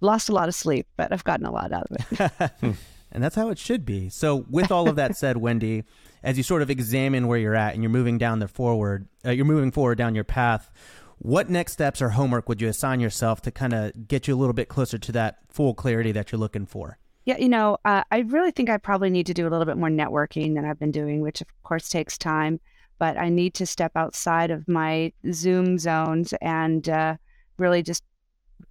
[0.00, 2.52] Lost a lot of sleep, but I've gotten a lot out of it.
[3.12, 4.08] and that's how it should be.
[4.08, 5.84] So with all of that said, Wendy,
[6.22, 9.30] as you sort of examine where you're at and you're moving down the forward, uh,
[9.30, 10.70] you're moving forward down your path,
[11.18, 14.38] what next steps or homework would you assign yourself to kind of get you a
[14.38, 16.98] little bit closer to that full clarity that you're looking for?
[17.24, 19.76] Yeah, you know, uh, I really think I probably need to do a little bit
[19.76, 22.60] more networking than I've been doing, which of course takes time.
[22.98, 27.16] But I need to step outside of my Zoom zones and uh,
[27.58, 28.02] really just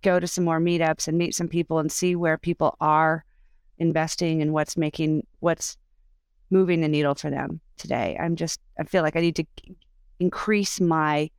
[0.01, 3.23] go to some more meetups and meet some people and see where people are
[3.77, 5.77] investing and what's making what's
[6.49, 8.17] moving the needle for them today.
[8.19, 9.45] I'm just I feel like I need to
[10.19, 11.29] increase my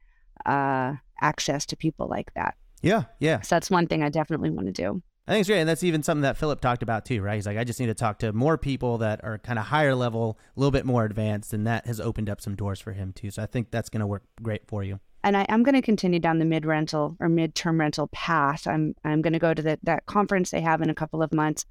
[0.46, 2.56] uh, access to people like that.
[2.82, 3.40] Yeah, yeah.
[3.40, 5.02] So that's one thing I definitely want to do.
[5.28, 5.60] I think it's great.
[5.60, 7.34] And that's even something that Philip talked about too, right?
[7.34, 9.94] He's like, I just need to talk to more people that are kind of higher
[9.94, 11.52] level, a little bit more advanced.
[11.52, 13.30] And that has opened up some doors for him too.
[13.30, 15.00] So I think that's going to work great for you.
[15.22, 18.66] And I, am going to continue down the mid rental or mid term rental path.
[18.66, 21.34] I'm, I'm going to go to the, that conference they have in a couple of
[21.34, 21.66] months.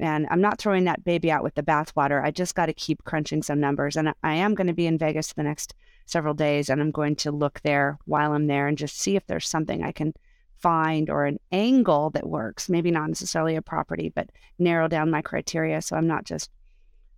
[0.00, 2.22] And I'm not throwing that baby out with the bathwater.
[2.22, 3.96] I just got to keep crunching some numbers.
[3.96, 5.74] And I am going to be in Vegas the next
[6.06, 9.26] several days and I'm going to look there while I'm there and just see if
[9.26, 10.12] there's something I can
[10.58, 12.68] find or an angle that works.
[12.68, 16.50] Maybe not necessarily a property, but narrow down my criteria so I'm not just,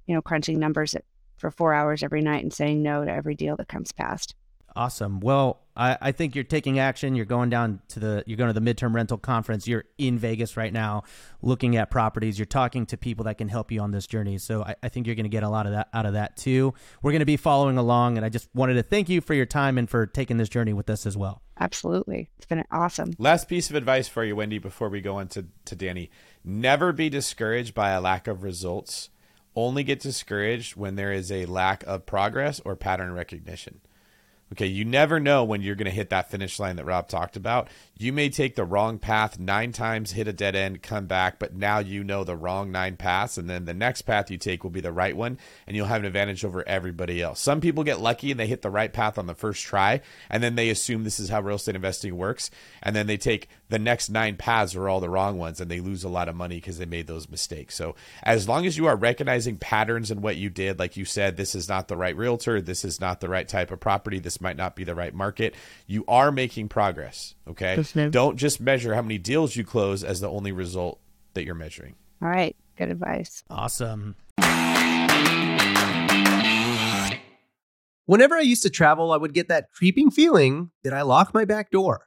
[0.07, 1.05] you know, crunching numbers at,
[1.37, 4.35] for four hours every night and saying no to every deal that comes past.
[4.77, 5.21] Awesome.
[5.21, 7.15] Well, I, I think you're taking action.
[7.15, 9.67] You're going down to the you're going to the midterm rental conference.
[9.67, 11.05] You're in Vegas right now,
[11.41, 12.39] looking at properties.
[12.39, 14.37] You're talking to people that can help you on this journey.
[14.37, 16.37] So I, I think you're going to get a lot of that out of that
[16.37, 16.75] too.
[17.03, 19.47] We're going to be following along, and I just wanted to thank you for your
[19.47, 21.41] time and for taking this journey with us as well.
[21.59, 23.13] Absolutely, it's been awesome.
[23.19, 26.11] Last piece of advice for you, Wendy, before we go on to, to Danny:
[26.45, 29.09] never be discouraged by a lack of results.
[29.55, 33.81] Only get discouraged when there is a lack of progress or pattern recognition.
[34.53, 37.35] Okay, you never know when you're going to hit that finish line that Rob talked
[37.35, 37.67] about.
[37.99, 41.55] You may take the wrong path nine times, hit a dead end, come back, but
[41.55, 44.71] now you know the wrong nine paths, and then the next path you take will
[44.71, 47.41] be the right one, and you'll have an advantage over everybody else.
[47.41, 50.45] Some people get lucky and they hit the right path on the first try, and
[50.45, 52.49] then they assume this is how real estate investing works,
[52.85, 55.81] and then they take the next nine paths are all the wrong ones, and they
[55.81, 57.75] lose a lot of money because they made those mistakes.
[57.75, 61.37] So as long as you are recognizing patterns in what you did, like you said,
[61.37, 64.36] this is not the right realtor, this is not the right type of property, this
[64.41, 65.55] might not be the right market.
[65.87, 67.35] You are making progress.
[67.49, 67.83] Okay.
[68.11, 71.01] Don't just measure how many deals you close as the only result
[71.35, 71.95] that you're measuring.
[72.23, 72.57] All right.
[72.77, 73.43] Good advice.
[73.51, 74.17] Awesome.
[78.07, 81.45] Whenever I used to travel, I would get that creeping feeling that I lock my
[81.45, 82.07] back door.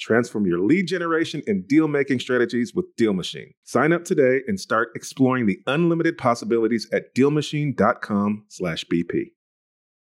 [0.00, 3.52] Transform your lead generation and deal making strategies with DealMachine.
[3.64, 9.32] Sign up today and start exploring the unlimited possibilities at DealMachine.com/bp.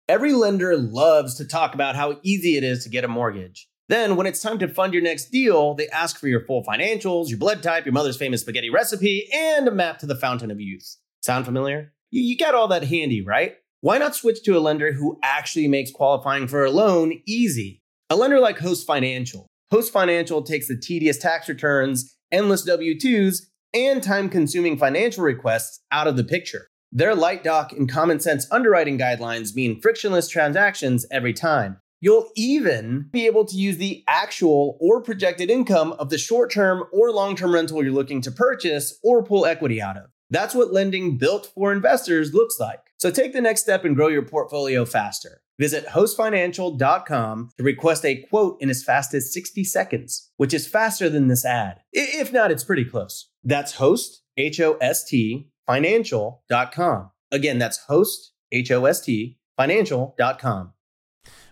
[0.07, 3.69] Every lender loves to talk about how easy it is to get a mortgage.
[3.89, 7.29] Then, when it's time to fund your next deal, they ask for your full financials,
[7.29, 10.59] your blood type, your mother's famous spaghetti recipe, and a map to the fountain of
[10.59, 10.97] youth.
[11.21, 11.93] Sound familiar?
[12.11, 13.55] You, got all that handy, right?
[13.81, 17.81] Why not switch to a lender who actually makes qualifying for a loan easy?
[18.09, 19.48] A lender like Host Financial.
[19.71, 25.81] Host Financial takes the tedious tax returns, endless W 2s, and time consuming financial requests
[25.91, 26.69] out of the picture.
[26.91, 31.77] Their light doc and common sense underwriting guidelines mean frictionless transactions every time.
[32.01, 36.85] You'll even be able to use the actual or projected income of the short term
[36.91, 40.05] or long term rental you're looking to purchase or pull equity out of.
[40.31, 42.79] That's what lending built for investors looks like.
[42.97, 45.41] So take the next step and grow your portfolio faster.
[45.59, 51.09] Visit hostfinancial.com to request a quote in as fast as 60 seconds, which is faster
[51.09, 51.81] than this ad.
[51.91, 53.29] If not, it's pretty close.
[53.43, 57.11] That's host, H O S T, financial.com.
[57.31, 60.73] Again, that's host, H O S T, financial.com.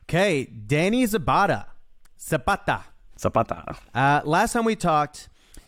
[0.03, 1.67] Okay, Danny Zapata.
[2.17, 2.85] Zapata.
[3.19, 3.75] Zapata.
[3.93, 5.27] Uh, last time we talked,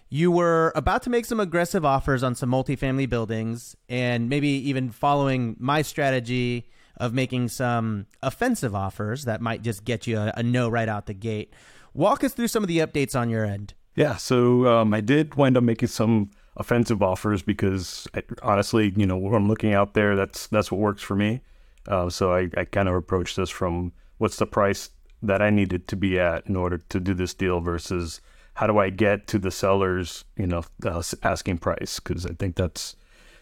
[0.10, 4.92] you were about to make some aggressive offers on some multifamily buildings and maybe even
[4.92, 10.44] following my strategy of making some offensive offers that might just get you a, a
[10.44, 11.54] no right out the gate.
[11.94, 13.74] Walk us through some of the updates on your end.
[13.96, 19.06] Yeah, so um, I did wind up making some offensive offers because I, honestly, you
[19.06, 21.42] know, when I'm looking out there, that's that's what works for me.
[21.88, 24.90] Uh, so I, I kind of approached this from what's the price
[25.22, 28.22] that I needed to be at in order to do this deal versus
[28.54, 32.00] how do I get to the seller's, you know, uh, asking price?
[32.00, 32.96] Because I think that's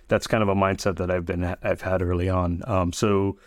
[0.07, 2.61] that's kind of a mindset that I've been I've had early on.
[2.65, 3.37] Um, so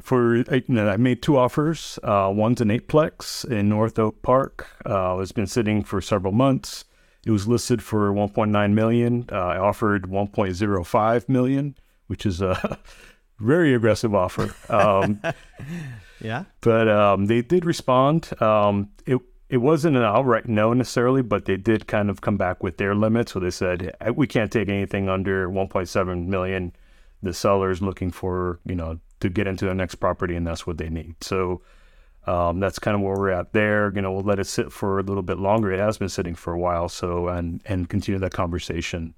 [0.00, 1.98] for you know, I made two offers.
[2.02, 4.66] Uh, one's an eightplex in North Oak Park.
[4.84, 6.84] Uh, it's been sitting for several months.
[7.26, 9.26] It was listed for 1.9 million.
[9.32, 11.74] Uh, I offered 1.05 million,
[12.06, 12.78] which is a
[13.38, 14.54] very aggressive offer.
[14.68, 15.22] Um,
[16.20, 18.30] yeah, but um, they did respond.
[18.42, 19.20] Um, it
[19.54, 22.92] it wasn't an outright no necessarily, but they did kind of come back with their
[22.92, 23.32] limits.
[23.32, 26.72] So they said we can't take anything under 1.7 million.
[27.22, 30.78] The seller's looking for you know to get into the next property, and that's what
[30.78, 31.22] they need.
[31.22, 31.62] So
[32.26, 33.92] um, that's kind of where we're at there.
[33.94, 35.70] You know, we'll let it sit for a little bit longer.
[35.70, 39.14] It has been sitting for a while, so and and continue that conversation.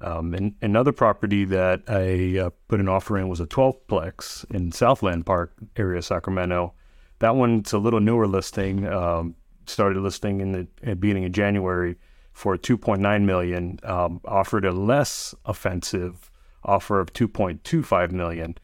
[0.00, 4.72] Um, and another property that I uh, put an offer in was a 12plex in
[4.72, 6.74] Southland Park area, Sacramento.
[7.20, 8.86] That one's a little newer listing.
[8.86, 9.34] Um,
[9.66, 11.96] started listing in the, in beginning of January
[12.32, 13.80] for 2.9 million.
[13.82, 16.30] Um, offered a less offensive
[16.64, 18.56] offer of 2.25 million.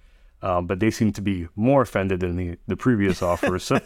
[0.43, 3.59] Um, but they seem to be more offended than the, the previous offer.
[3.59, 3.81] So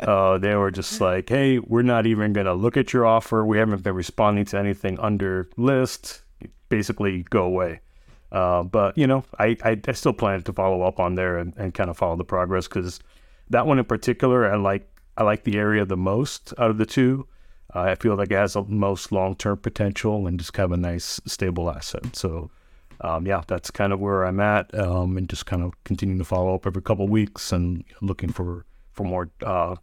[0.00, 3.46] uh, they were just like, hey, we're not even going to look at your offer.
[3.46, 6.22] We haven't been responding to anything under list.
[6.68, 7.80] Basically, go away.
[8.32, 11.54] Uh, but, you know, I, I, I, still plan to follow up on there and,
[11.56, 12.98] and kind of follow the progress because
[13.50, 16.86] that one in particular, I like I like the area the most out of the
[16.86, 17.26] two.
[17.74, 20.72] Uh, I feel like it has the most long term potential and just kind of
[20.72, 22.14] a nice, stable asset.
[22.14, 22.50] So
[23.00, 26.24] um, yeah, that's kind of where I'm at, um, and just kind of continuing to
[26.24, 29.76] follow up every couple weeks and looking for for more uh,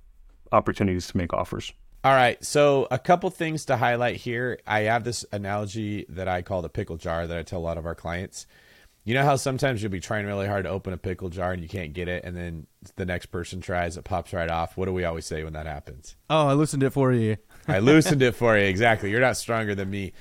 [0.52, 1.72] opportunities to make offers.
[2.04, 4.60] All right, so a couple things to highlight here.
[4.68, 7.78] I have this analogy that I call the pickle jar that I tell a lot
[7.78, 8.46] of our clients.
[9.04, 11.62] You know how sometimes you'll be trying really hard to open a pickle jar and
[11.62, 14.78] you can't get it, and then the next person tries, it pops right off.
[14.78, 16.16] What do we always say when that happens?
[16.30, 17.38] Oh, I loosened it for you.
[17.68, 18.66] I loosened it for you.
[18.66, 19.12] Exactly.
[19.12, 20.14] You're not stronger than me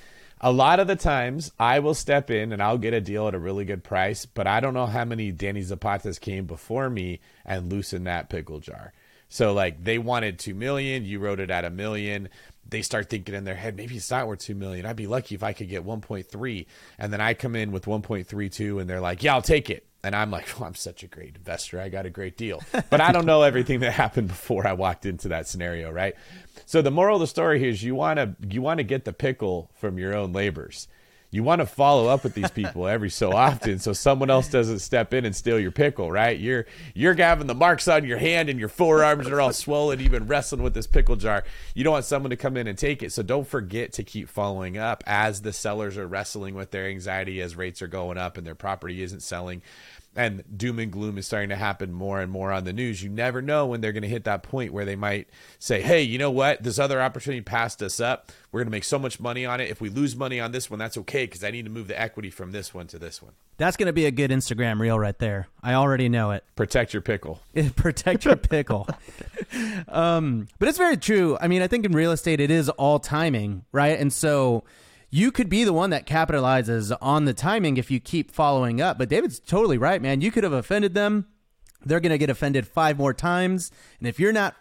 [0.43, 3.35] a lot of the times I will step in and I'll get a deal at
[3.35, 7.21] a really good price, but I don't know how many Danny Zapatas came before me
[7.45, 8.93] and loosened that pickle jar.
[9.29, 12.29] So like they wanted two million, you wrote it at a million.
[12.73, 14.87] They start thinking in their head, maybe it's not worth two million.
[14.87, 16.67] I'd be lucky if I could get 1.3.
[16.99, 19.87] And then I come in with 1.32 and they're like, Yeah, I'll take it.
[20.03, 21.81] And I'm like, well, I'm such a great investor.
[21.81, 22.63] I got a great deal.
[22.91, 26.15] But I don't know everything that happened before I walked into that scenario, right?
[26.67, 29.13] So the moral of the story is you want to you want to get the
[29.13, 30.89] pickle from your own labors.
[31.33, 34.81] You want to follow up with these people every so often so someone else doesn't
[34.81, 36.39] step in and steal your pickle, right?
[36.39, 40.27] You're you're having the marks on your hand and your forearms are all swollen, even
[40.27, 41.43] wrestling with this pickle jar.
[41.75, 43.13] You don't want someone to come in and take it.
[43.13, 47.41] So don't forget to keep following up as the sellers are wrestling with their anxiety
[47.41, 49.63] as rates are going up and their property isn't selling
[50.15, 53.03] and doom and gloom is starting to happen more and more on the news.
[53.03, 56.03] You never know when they're going to hit that point where they might say, "Hey,
[56.03, 56.63] you know what?
[56.63, 58.31] This other opportunity passed us up.
[58.51, 59.71] We're going to make so much money on it.
[59.71, 61.99] If we lose money on this one, that's okay because I need to move the
[61.99, 64.99] equity from this one to this one." That's going to be a good Instagram reel
[64.99, 65.47] right there.
[65.63, 66.45] I already know it.
[66.57, 67.41] Protect your pickle.
[67.77, 68.89] Protect your pickle.
[69.89, 71.39] um, but it's very true.
[71.41, 73.99] I mean, I think in real estate it is all timing, right?
[73.99, 74.65] And so
[75.15, 78.97] you could be the one that capitalizes on the timing if you keep following up.
[78.97, 80.23] But David's totally right, man.
[80.23, 81.27] You could have offended them.
[81.85, 83.71] They're going to get offended five more times.
[83.99, 84.57] And if you're not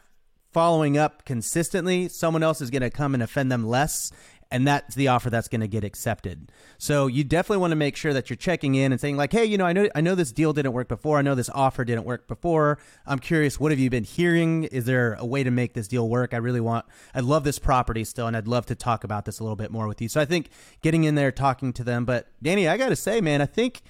[0.52, 4.12] following up consistently, someone else is going to come and offend them less
[4.52, 6.52] and that's the offer that's going to get accepted.
[6.78, 9.45] So you definitely want to make sure that you're checking in and saying like, "Hey,
[9.45, 11.18] you know, I know I know this deal didn't work before.
[11.18, 12.78] I know this offer didn't work before.
[13.06, 14.66] I'm curious, what have you been hearing?
[14.66, 16.34] Is there a way to make this deal work?
[16.34, 16.86] I really want
[17.16, 19.72] I love this property still and I'd love to talk about this a little bit
[19.72, 20.49] more with you." So I think
[20.82, 23.82] getting in there talking to them, but Danny, I got to say, man, I think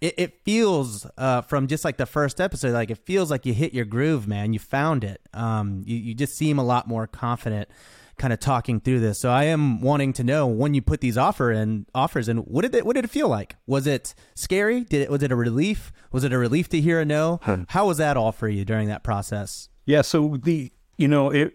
[0.00, 3.52] it, it feels uh, from just like the first episode, like it feels like you
[3.52, 4.52] hit your groove, man.
[4.52, 5.20] You found it.
[5.34, 7.68] Um, you, you just seem a lot more confident
[8.18, 9.18] kind of talking through this.
[9.18, 12.62] So I am wanting to know when you put these offer and offers and what
[12.62, 13.56] did it what did it feel like?
[13.66, 14.84] Was it scary?
[14.84, 15.92] Did it was it a relief?
[16.12, 17.40] Was it a relief to hear a no?
[17.68, 19.68] How was that all for you during that process?
[19.86, 21.54] Yeah, so the you know, it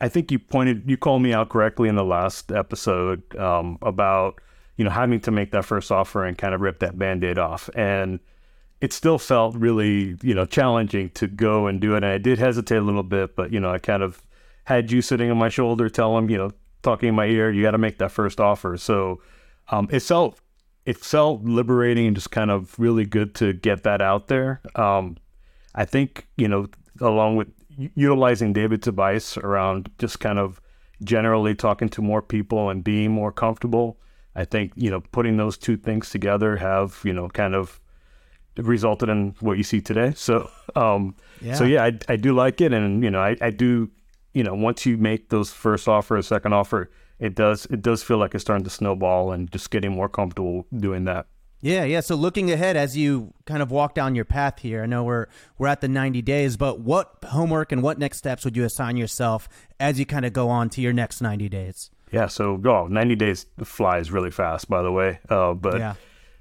[0.00, 4.40] I think you pointed you called me out correctly in the last episode um, about
[4.76, 7.70] you know having to make that first offer and kind of rip that band-aid off
[7.74, 8.20] and
[8.80, 12.38] it still felt really you know challenging to go and do it and i did
[12.38, 14.22] hesitate a little bit but you know i kind of
[14.64, 16.50] had you sitting on my shoulder, tell him, you know,
[16.82, 18.76] talking in my ear, you got to make that first offer.
[18.76, 19.20] So
[19.68, 20.40] um, it felt
[20.84, 24.60] it felt liberating and just kind of really good to get that out there.
[24.74, 25.16] Um,
[25.74, 26.68] I think you know,
[27.00, 30.60] along with utilizing David's advice around just kind of
[31.02, 33.98] generally talking to more people and being more comfortable.
[34.36, 37.80] I think you know putting those two things together have you know kind of
[38.56, 40.12] resulted in what you see today.
[40.14, 41.54] So um, yeah.
[41.54, 43.90] so yeah, I, I do like it, and you know I, I do
[44.34, 48.02] you know, once you make those first offer, a second offer, it does it does
[48.02, 51.26] feel like it's starting to snowball and just getting more comfortable doing that.
[51.60, 52.00] Yeah, yeah.
[52.00, 55.28] So looking ahead as you kind of walk down your path here, I know we're
[55.56, 58.98] we're at the 90 days, but what homework and what next steps would you assign
[58.98, 59.48] yourself
[59.80, 61.90] as you kind of go on to your next 90 days?
[62.12, 65.20] Yeah, so oh, 90 days flies really fast, by the way.
[65.30, 65.94] Uh, but yeah.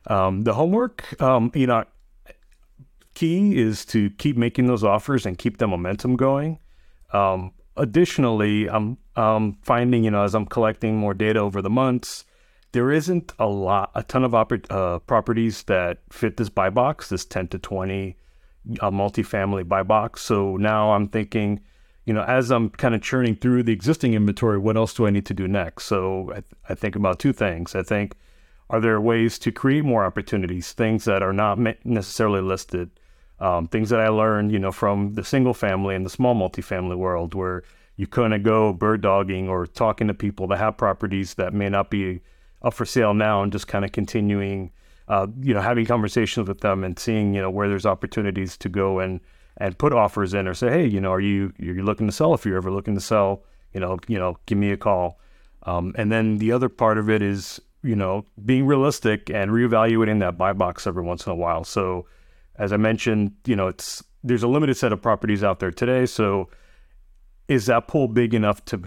[0.08, 1.86] um, the homework, um, you know,
[3.14, 6.60] key is to keep making those offers and keep the momentum going.
[7.14, 12.26] Um, additionally, I'm um, finding, you know, as I'm collecting more data over the months,
[12.72, 17.10] there isn't a lot, a ton of oper- uh, properties that fit this buy box,
[17.10, 18.18] this 10 to 20
[18.80, 20.22] uh, multifamily buy box.
[20.22, 21.62] So now I'm thinking,
[22.06, 25.12] you know, as I'm kind of churning through the existing inventory, what else do I
[25.12, 25.86] need to do next?
[25.86, 27.76] So I, th- I think about two things.
[27.76, 28.16] I think,
[28.70, 32.90] are there ways to create more opportunities, things that are not necessarily listed?
[33.44, 36.98] Um, things that I learned, you know, from the single family and the small multifamily
[36.98, 37.64] world, where
[37.98, 41.68] you kind of go bird dogging or talking to people that have properties that may
[41.68, 42.22] not be
[42.62, 44.72] up for sale now, and just kind of continuing,
[45.10, 48.70] uh, you know, having conversations with them and seeing, you know, where there's opportunities to
[48.70, 49.20] go and
[49.58, 52.34] and put offers in or say, hey, you know, are you you're looking to sell?
[52.34, 55.20] If you're ever looking to sell, you know, you know, give me a call.
[55.64, 60.22] Um, and then the other part of it is, you know, being realistic and reevaluating
[60.22, 61.66] that buy box every once in a while.
[61.66, 62.06] So
[62.56, 66.06] as I mentioned, you know, it's there's a limited set of properties out there today.
[66.06, 66.50] So
[67.48, 68.84] is that pool big enough to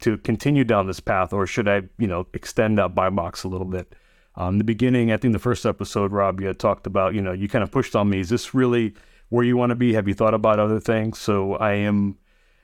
[0.00, 3.48] to continue down this path, or should I, you know, extend that buy box a
[3.48, 3.94] little bit?
[4.36, 7.32] Um, the beginning, I think the first episode, Rob, you had talked about, you know,
[7.32, 8.20] you kind of pushed on me.
[8.20, 8.94] Is this really
[9.28, 9.92] where you want to be?
[9.92, 11.18] Have you thought about other things?
[11.18, 12.16] So I am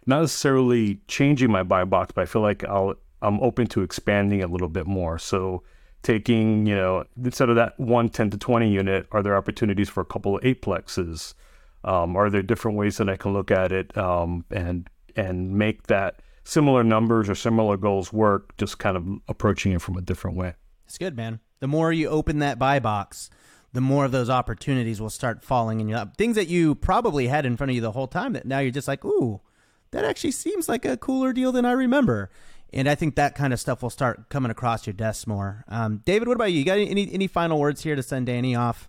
[0.07, 4.43] not necessarily changing my buy box, but I feel like I'll I'm open to expanding
[4.43, 5.19] a little bit more.
[5.19, 5.63] So
[6.03, 10.01] taking, you know, instead of that one 10 to 20 unit, are there opportunities for
[10.01, 11.35] a couple of eightplexes?
[11.85, 15.87] Um, are there different ways that I can look at it um, and and make
[15.87, 18.57] that similar numbers or similar goals work?
[18.57, 20.55] Just kind of approaching it from a different way.
[20.85, 21.41] It's good, man.
[21.61, 23.31] The more you open that buy box,
[23.73, 26.17] the more of those opportunities will start falling in your lap.
[26.17, 28.71] Things that you probably had in front of you the whole time that now you're
[28.71, 29.41] just like, ooh,
[29.91, 32.31] that actually seems like a cooler deal than I remember
[32.73, 35.65] and I think that kind of stuff will start coming across your desk more.
[35.69, 36.59] Um, David, what about you?
[36.59, 38.89] You got any any final words here to send Danny off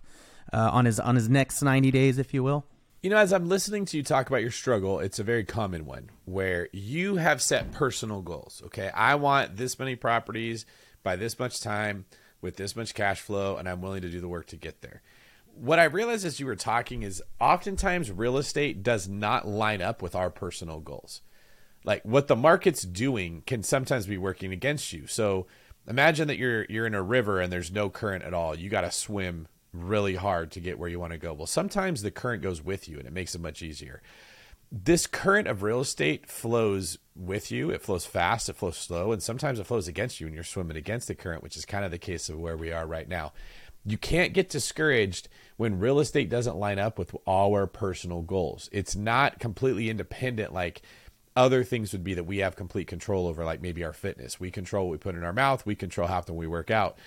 [0.52, 2.64] uh, on his on his next ninety days, if you will?
[3.02, 5.86] You know, as I'm listening to you talk about your struggle, it's a very common
[5.86, 8.62] one where you have set personal goals.
[8.66, 10.66] Okay, I want this many properties
[11.02, 12.06] by this much time.
[12.40, 15.02] with this much cash flow and I'm willing to do the work to get there.
[15.54, 20.02] What I realized as you were talking is oftentimes real estate does not line up
[20.02, 21.20] with our personal goals.
[21.84, 25.06] Like what the market's doing can sometimes be working against you.
[25.06, 25.46] So
[25.86, 28.56] imagine that you're you're in a river and there's no current at all.
[28.56, 31.32] You got to swim really hard to get where you want to go.
[31.32, 34.02] Well, sometimes the current goes with you and it makes it much easier.
[34.70, 37.70] This current of real estate flows with you.
[37.70, 40.76] It flows fast, it flows slow, and sometimes it flows against you and you're swimming
[40.76, 43.32] against the current, which is kind of the case of where we are right now.
[43.84, 48.68] You can't get discouraged when real estate doesn't line up with our personal goals.
[48.70, 50.82] It's not completely independent like
[51.38, 54.40] other things would be that we have complete control over, like maybe our fitness.
[54.40, 56.98] We control what we put in our mouth, we control how often we work out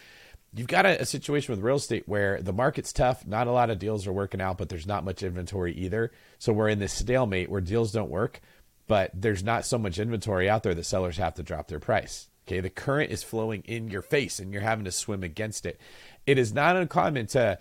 [0.53, 3.25] you've got a, a, situation with real estate where the market's tough.
[3.25, 6.11] Not a lot of deals are working out, but there's not much inventory either.
[6.39, 8.41] So we're in this stalemate where deals don't work,
[8.88, 12.29] but there's not so much inventory out there that sellers have to drop their price.
[12.47, 12.59] Okay.
[12.59, 15.79] The current is flowing in your face and you're having to swim against it.
[16.25, 17.59] It is not uncommon to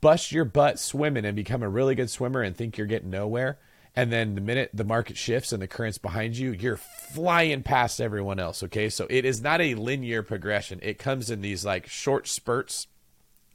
[0.00, 3.58] bust your butt swimming and become a really good swimmer and think you're getting nowhere
[3.98, 8.00] and then the minute the market shifts and the current's behind you, you're flying past
[8.00, 8.62] everyone else.
[8.62, 8.90] Okay.
[8.90, 10.78] So it is not a linear progression.
[10.82, 12.86] It comes in these like short spurts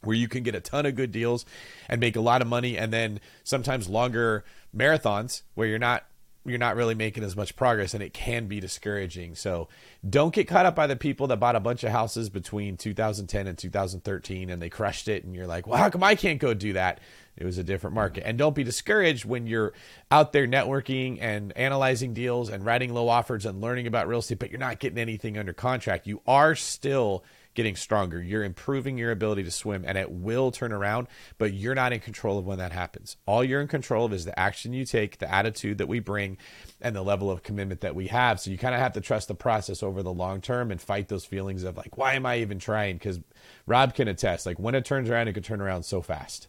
[0.02, 1.46] where you can get a ton of good deals
[1.88, 2.78] and make a lot of money.
[2.78, 4.44] And then sometimes longer
[4.76, 6.04] marathons where you're not
[6.46, 9.36] you're not really making as much progress and it can be discouraging.
[9.36, 9.70] So
[10.08, 13.48] don't get caught up by the people that bought a bunch of houses between 2010
[13.48, 16.54] and 2013 and they crushed it and you're like, "Well, how come I can't go
[16.54, 17.00] do that?"
[17.36, 18.24] It was a different market.
[18.28, 19.74] And don't be discouraged when you're
[20.12, 24.40] out there networking and analyzing deals and writing low offers and learning about real estate,
[24.40, 26.06] but you're not getting anything under contract.
[26.06, 27.24] You are still
[27.54, 28.22] getting stronger.
[28.22, 32.00] You're improving your ability to swim and it will turn around, but you're not in
[32.00, 33.18] control of when that happens.
[33.26, 36.38] All you're in control of is the action you take, the attitude that we bring,
[36.82, 38.40] and the level of commitment that we have.
[38.40, 41.08] So you kind of have to trust the process over the long term and fight
[41.08, 42.98] those feelings of like, why am I even trying?
[42.98, 43.20] Because
[43.66, 46.48] Rob can attest, like when it turns around, it can turn around so fast.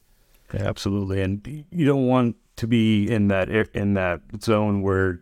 [0.52, 5.20] Yeah, absolutely, and you don't want to be in that in that zone where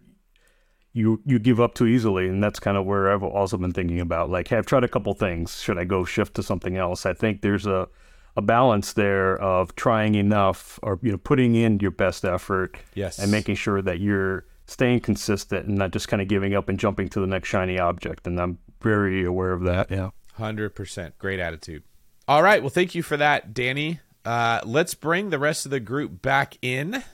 [0.92, 4.00] you you give up too easily, and that's kind of where I've also been thinking
[4.00, 4.30] about.
[4.30, 5.60] Like, hey, I've tried a couple things.
[5.60, 7.06] Should I go shift to something else?
[7.06, 7.88] I think there's a
[8.36, 13.18] a balance there of trying enough, or you know, putting in your best effort, yes,
[13.18, 16.78] and making sure that you're staying consistent and not just kind of giving up and
[16.78, 18.26] jumping to the next shiny object.
[18.26, 19.90] And I'm very aware of that.
[19.90, 21.84] Yeah, hundred percent, great attitude.
[22.28, 24.00] All right, well, thank you for that, Danny.
[24.24, 26.94] Uh, let's bring the rest of the group back in.
[26.94, 27.04] If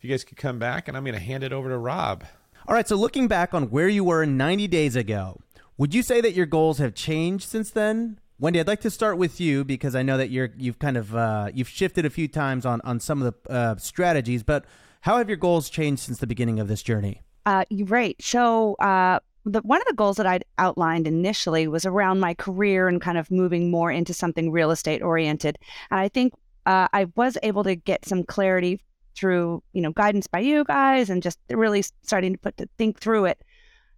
[0.00, 2.24] you guys could come back, and I'm going to hand it over to Rob.
[2.66, 2.88] All right.
[2.88, 5.38] So, looking back on where you were 90 days ago,
[5.76, 8.18] would you say that your goals have changed since then?
[8.38, 11.14] Wendy, I'd like to start with you because I know that you're you've kind of
[11.14, 14.64] uh, you've shifted a few times on on some of the uh, strategies, but
[15.02, 17.20] how have your goals changed since the beginning of this journey?
[17.44, 18.16] Uh, right.
[18.20, 22.88] So uh, the, one of the goals that I'd outlined initially was around my career
[22.88, 25.58] and kind of moving more into something real estate oriented.
[25.90, 26.32] And I think
[26.64, 28.80] uh, I was able to get some clarity
[29.16, 33.00] through, you know, guidance by you guys and just really starting to put to think
[33.00, 33.42] through it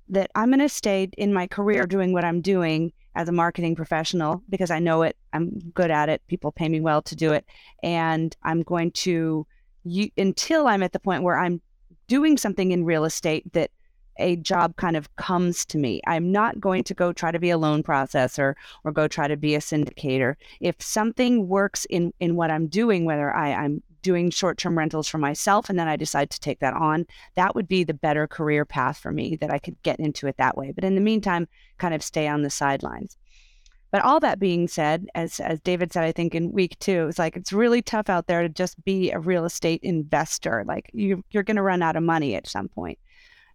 [0.09, 3.75] that I'm going to stay in my career doing what I'm doing as a marketing
[3.75, 5.17] professional because I know it.
[5.33, 6.23] I'm good at it.
[6.29, 7.45] People pay me well to do it.
[7.83, 9.47] And I'm going to,
[9.85, 11.61] you, until I'm at the point where I'm
[12.09, 13.71] doing something in real estate that
[14.19, 16.01] a job kind of comes to me.
[16.07, 18.55] I'm not going to go try to be a loan processor
[18.85, 20.37] or go try to be a syndicator.
[20.61, 25.19] If something works in in what I'm doing, whether I, I'm doing short-term rentals for
[25.19, 28.65] myself and then I decide to take that on, that would be the better career
[28.65, 30.71] path for me that I could get into it that way.
[30.71, 31.49] But in the meantime,
[31.79, 33.19] kind of stay on the sidelines.
[33.91, 37.19] But all that being said, as as David said, I think in week two, it's
[37.19, 40.65] like it's really tough out there to just be a real estate investor.
[40.67, 42.99] Like you you're going to run out of money at some point.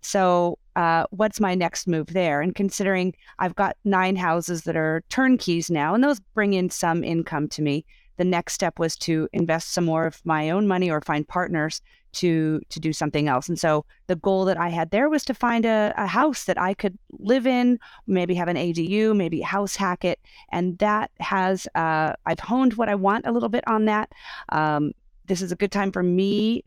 [0.02, 2.42] So, uh, what's my next move there?
[2.42, 7.04] And considering I've got nine houses that are turnkeys now, and those bring in some
[7.04, 7.86] income to me,
[8.18, 11.82] the next step was to invest some more of my own money or find partners
[12.14, 13.48] to to do something else.
[13.48, 16.60] And so the goal that I had there was to find a, a house that
[16.60, 20.20] I could live in, maybe have an ADU, maybe house hack it,
[20.52, 24.12] and that has uh, I've honed what I want a little bit on that.
[24.50, 24.92] Um,
[25.26, 26.64] this is a good time for me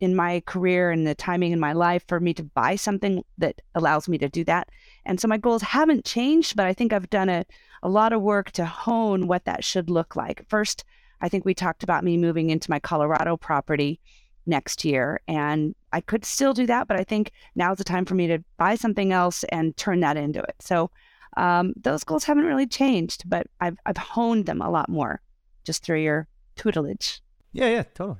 [0.00, 3.62] in my career and the timing in my life for me to buy something that
[3.74, 4.68] allows me to do that.
[5.06, 7.44] And so my goals haven't changed, but I think I've done a,
[7.82, 10.46] a lot of work to hone what that should look like.
[10.48, 10.84] First,
[11.20, 14.00] I think we talked about me moving into my Colorado property
[14.46, 15.20] next year.
[15.26, 18.44] And I could still do that, but I think now's the time for me to
[18.56, 20.56] buy something else and turn that into it.
[20.60, 20.90] So
[21.36, 25.20] um, those goals haven't really changed, but I've, I've honed them a lot more
[25.64, 27.20] just through your tutelage.
[27.52, 28.18] Yeah, yeah, totally.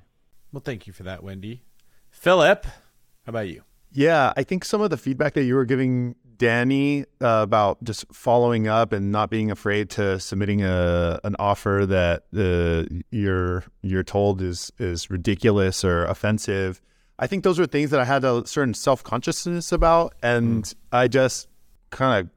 [0.52, 1.62] Well, thank you for that, Wendy.
[2.10, 3.62] Philip, how about you?
[3.92, 8.04] Yeah, I think some of the feedback that you were giving Danny uh, about just
[8.12, 14.02] following up and not being afraid to submitting a an offer that uh, you're you're
[14.02, 16.80] told is is ridiculous or offensive.
[17.18, 20.74] I think those are things that I had a certain self consciousness about, and mm.
[20.92, 21.48] I just
[21.90, 22.28] kind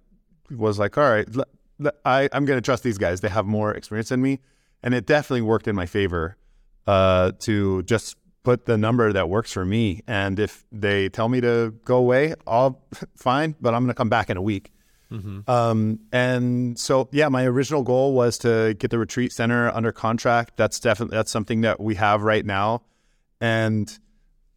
[0.50, 1.28] of was like, all right,
[2.06, 3.22] I, I'm going to trust these guys.
[3.22, 4.40] They have more experience than me,
[4.84, 6.38] and it definitely worked in my favor
[6.86, 8.16] uh, to just
[8.48, 10.02] put the number that works for me.
[10.08, 12.82] And if they tell me to go away, I'll
[13.18, 14.72] fine, but I'm going to come back in a week.
[15.12, 15.52] Mm-hmm.
[15.52, 20.56] Um, and so, yeah, my original goal was to get the retreat center under contract.
[20.56, 22.84] That's definitely that's something that we have right now,
[23.42, 23.86] and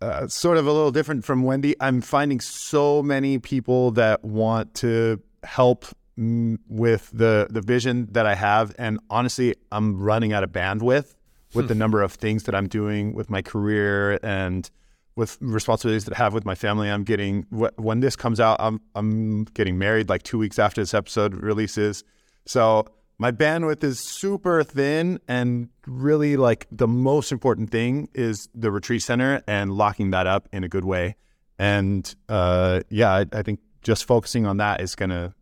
[0.00, 1.74] uh, sort of a little different from Wendy.
[1.80, 5.84] I'm finding so many people that want to help
[6.16, 11.14] with the the vision that I have, and honestly, I'm running out of bandwidth
[11.54, 11.80] with the hmm.
[11.80, 14.70] number of things that I'm doing with my career and
[15.16, 16.88] with responsibilities that I have with my family.
[16.88, 20.94] I'm getting when this comes out, I'm I'm getting married like two weeks after this
[20.94, 22.04] episode releases,
[22.46, 22.86] so
[23.20, 29.02] my bandwidth is super thin and really like the most important thing is the retreat
[29.02, 31.16] center and locking that up in a good way
[31.58, 35.34] and uh, yeah I, I, think just focusing on that is going to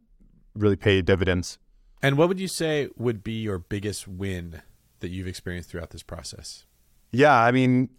[0.57, 1.59] really pay dividends
[2.03, 4.61] and what would you say would be your biggest win
[5.01, 6.65] that you've experienced throughout this process?
[7.11, 7.91] Yeah, I mean,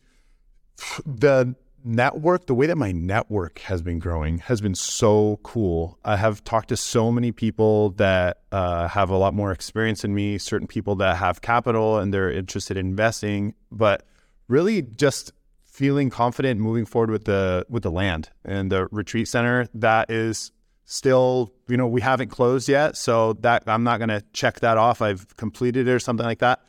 [1.05, 5.97] the network, the way that my network has been growing has been so cool.
[6.03, 10.13] I have talked to so many people that uh, have a lot more experience than
[10.13, 14.05] me, certain people that have capital and they're interested in investing, but
[14.47, 15.31] really just
[15.63, 20.51] feeling confident moving forward with the with the land and the retreat center that is
[20.83, 24.77] still you know we haven't closed yet so that i'm not going to check that
[24.77, 26.59] off i've completed it or something like that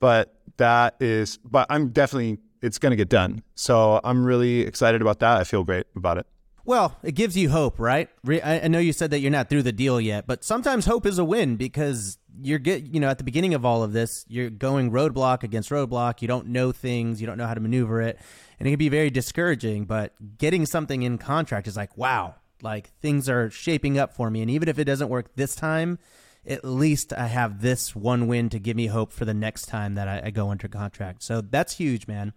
[0.00, 3.42] but that is, but I'm definitely, it's going to get done.
[3.54, 5.38] So I'm really excited about that.
[5.38, 6.26] I feel great about it.
[6.66, 8.08] Well, it gives you hope, right?
[8.26, 11.18] I know you said that you're not through the deal yet, but sometimes hope is
[11.18, 14.48] a win because you're get you know at the beginning of all of this, you're
[14.50, 16.22] going roadblock against roadblock.
[16.22, 18.18] You don't know things, you don't know how to maneuver it,
[18.58, 19.84] and it can be very discouraging.
[19.84, 24.40] But getting something in contract is like, wow, like things are shaping up for me,
[24.40, 25.98] and even if it doesn't work this time,
[26.46, 29.94] at least I have this one win to give me hope for the next time
[29.94, 31.22] that I, I go under contract.
[31.22, 32.32] So that's huge, man.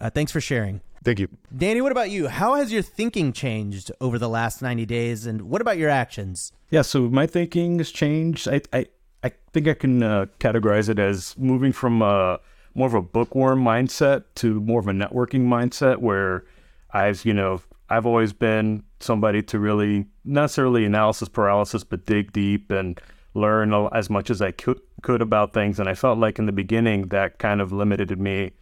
[0.00, 0.80] Uh, thanks for sharing.
[1.04, 1.28] Thank you.
[1.56, 2.28] Danny, what about you?
[2.28, 5.26] How has your thinking changed over the last 90 days?
[5.26, 6.52] And what about your actions?
[6.70, 8.48] Yeah, so my thinking has changed.
[8.48, 8.86] I, I,
[9.24, 12.38] I think I can uh, categorize it as moving from a,
[12.74, 16.44] more of a bookworm mindset to more of a networking mindset where
[16.92, 22.32] I've, you know, I've always been somebody to really, not necessarily analysis paralysis, but dig
[22.32, 23.00] deep and
[23.34, 25.80] learn as much as I could, could about things.
[25.80, 28.52] And I felt like in the beginning that kind of limited me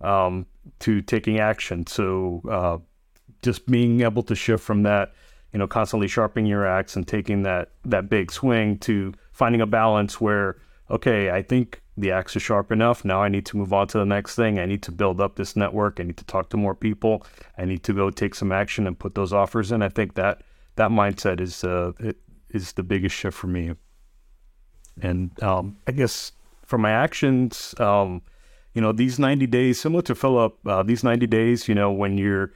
[0.00, 0.46] um,
[0.80, 1.86] to taking action.
[1.86, 2.78] So uh,
[3.42, 5.12] just being able to shift from that,
[5.52, 9.66] you know, constantly sharpening your axe and taking that that big swing to finding a
[9.66, 10.56] balance where,
[10.90, 13.04] okay, I think the axe is sharp enough.
[13.04, 14.58] Now I need to move on to the next thing.
[14.58, 15.98] I need to build up this network.
[15.98, 17.24] I need to talk to more people.
[17.56, 19.82] I need to go take some action and put those offers in.
[19.82, 20.42] I think that
[20.74, 22.18] that mindset is uh, it,
[22.50, 23.72] is the biggest shift for me.
[25.00, 26.32] And um, I guess
[26.64, 28.22] for my actions, um,
[28.74, 32.18] you know, these 90 days, similar to Philip, uh, these 90 days, you know, when
[32.18, 32.52] you're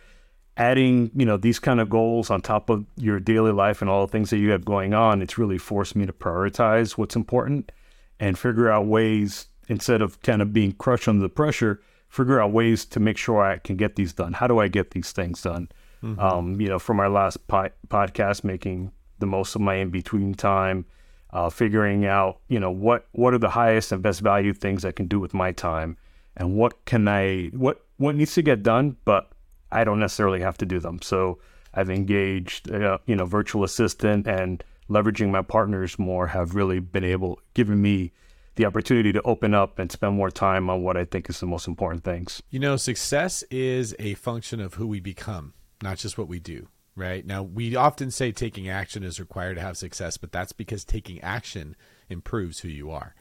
[0.56, 4.06] adding, you know, these kind of goals on top of your daily life and all
[4.06, 7.72] the things that you have going on, it's really forced me to prioritize what's important
[8.18, 12.52] and figure out ways instead of kind of being crushed under the pressure, figure out
[12.52, 14.34] ways to make sure I can get these done.
[14.34, 15.70] How do I get these things done?
[16.02, 16.20] Mm-hmm.
[16.20, 20.34] Um, you know, from our last po- podcast, making the most of my in between
[20.34, 20.84] time,
[21.32, 24.92] uh, figuring out, you know, what what are the highest and best value things I
[24.92, 25.96] can do with my time,
[26.36, 29.30] and what can I what what needs to get done, but
[29.70, 31.00] I don't necessarily have to do them.
[31.02, 31.38] So
[31.74, 37.04] I've engaged, uh, you know, virtual assistant and leveraging my partners more have really been
[37.04, 38.12] able given me
[38.56, 41.46] the opportunity to open up and spend more time on what I think is the
[41.46, 42.42] most important things.
[42.50, 46.66] You know, success is a function of who we become, not just what we do
[46.96, 47.24] right?
[47.24, 51.20] Now, we often say taking action is required to have success, but that's because taking
[51.20, 51.76] action
[52.08, 53.14] improves who you are.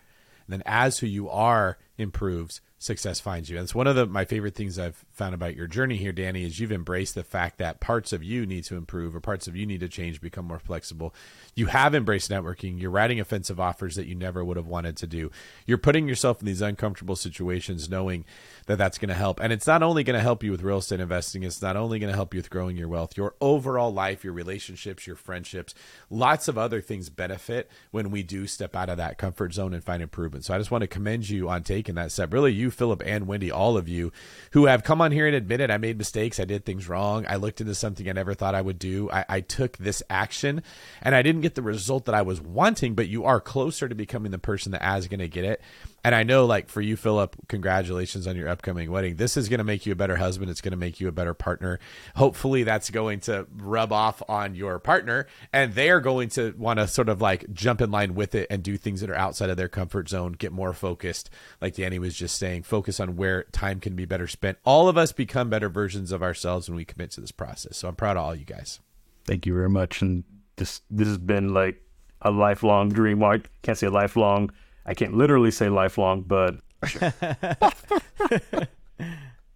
[0.46, 3.58] And then as who you are improves, success finds you.
[3.58, 6.60] That's one of the my favorite things I've found about your journey here, Danny, is
[6.60, 9.66] you've embraced the fact that parts of you need to improve or parts of you
[9.66, 11.14] need to change, become more flexible.
[11.56, 12.82] You have embraced networking.
[12.82, 15.30] You're writing offensive offers that you never would have wanted to do.
[15.66, 18.24] You're putting yourself in these uncomfortable situations, knowing
[18.68, 19.42] that that's going to help.
[19.42, 22.00] And it's not only going to help you with real estate investing, it's not only
[22.00, 25.76] going to help you with growing your wealth, your overall life, your relationships, your friendships,
[26.10, 29.84] lots of other things benefit when we do step out of that comfort zone and
[29.84, 30.46] find improvement.
[30.46, 32.32] So I just want to commend you on taking taking that step.
[32.32, 34.12] Really, you, Philip, and Wendy, all of you
[34.52, 37.36] who have come on here and admitted I made mistakes, I did things wrong, I
[37.36, 39.10] looked into something I never thought I would do.
[39.12, 40.62] I, I took this action
[41.02, 43.96] and I didn't get the result that I was wanting, but you are closer to
[43.96, 45.62] becoming the person that is going to get it.
[46.04, 49.16] And I know, like for you, Philip, congratulations on your upcoming wedding.
[49.16, 50.50] This is going to make you a better husband.
[50.50, 51.80] It's going to make you a better partner.
[52.16, 56.80] Hopefully, that's going to rub off on your partner, and they are going to want
[56.80, 59.50] to sort of like jump in line with it and do things that are outside
[59.50, 61.30] of their comfort zone, get more focused.
[61.62, 64.58] Like Danny was just saying, focus on where time can be better spent.
[64.64, 67.78] All of us become better versions of ourselves when we commit to this process.
[67.78, 68.80] So I'm proud of all you guys.
[69.26, 70.02] Thank you very much.
[70.02, 70.24] And
[70.56, 71.82] this this has been like
[72.22, 73.24] a lifelong dream.
[73.24, 74.52] I can't say lifelong
[74.90, 76.56] I can't literally say lifelong, but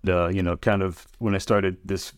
[0.03, 2.13] the you know kind of when I started this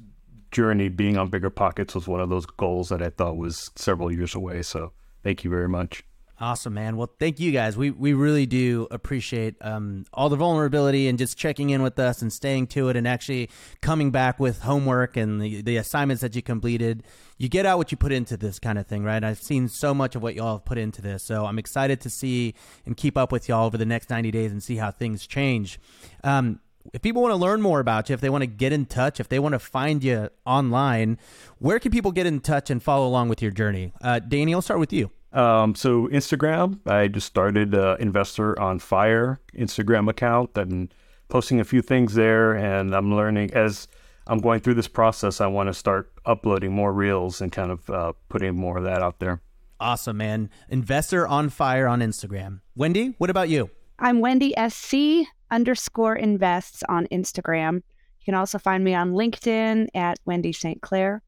[0.52, 4.36] journey, being on BiggerPockets was one of those goals that I thought was several years
[4.36, 4.64] away.
[4.64, 4.92] So
[5.24, 6.04] thank you very much.
[6.38, 6.98] Awesome, man.
[6.98, 7.78] Well, thank you guys.
[7.78, 12.22] We we really do appreciate um, all the vulnerability and just checking in with us
[12.22, 13.50] and staying to it and actually
[13.82, 17.04] coming back with homework and the, the assignments that you completed.
[17.38, 19.24] You get out what you put into this kind of thing, right?
[19.24, 21.24] I've seen so much of what y'all have put into this.
[21.24, 22.54] So I'm excited to see
[22.86, 25.80] and keep up with y'all over the next 90 days and see how things change.
[26.26, 26.60] Um,
[26.94, 29.22] if people want to learn more about you, if they want to get in touch,
[29.22, 31.18] if they want to find you online,
[31.60, 33.94] where can people get in touch and follow along with your journey?
[34.02, 35.12] Uh, Danny, I'll start with you.
[35.36, 40.94] Um, so Instagram, I just started uh, Investor on Fire Instagram account and
[41.28, 43.90] posting a few things there, and I'm learning as
[44.28, 45.42] I'm going through this process.
[45.42, 49.02] I want to start uploading more reels and kind of uh, putting more of that
[49.02, 49.42] out there.
[49.78, 50.50] Awesome, man.
[50.70, 52.62] Investor on Fire on Instagram.
[52.76, 53.70] Wendy, what about you?
[54.00, 57.76] I'm Wendy SC underscore invests on Instagram.
[57.76, 60.82] You can also find me on LinkedIn at Wendy St.
[60.82, 61.22] Clair.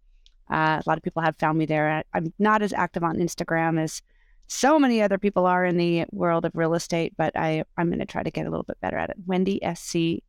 [0.50, 2.04] Uh, a lot of people have found me there.
[2.14, 4.02] I'm not as active on Instagram as
[4.48, 8.00] so many other people are in the world of real estate, but I, I'm going
[8.00, 9.18] to try to get a little bit better at it.
[9.26, 10.24] Wendy SC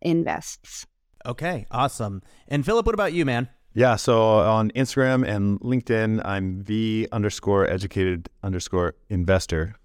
[0.00, 0.86] Invests.
[1.26, 2.22] Okay, awesome.
[2.48, 3.50] And Philip, what about you, man?
[3.74, 9.76] Yeah, so on Instagram and LinkedIn, I'm the underscore educated underscore investor.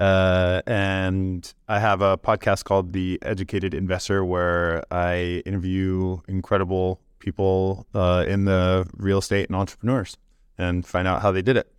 [0.00, 7.86] Uh, and I have a podcast called The Educated Investor where I interview incredible people
[7.94, 10.16] uh, in the real estate and entrepreneurs
[10.56, 11.70] and find out how they did it.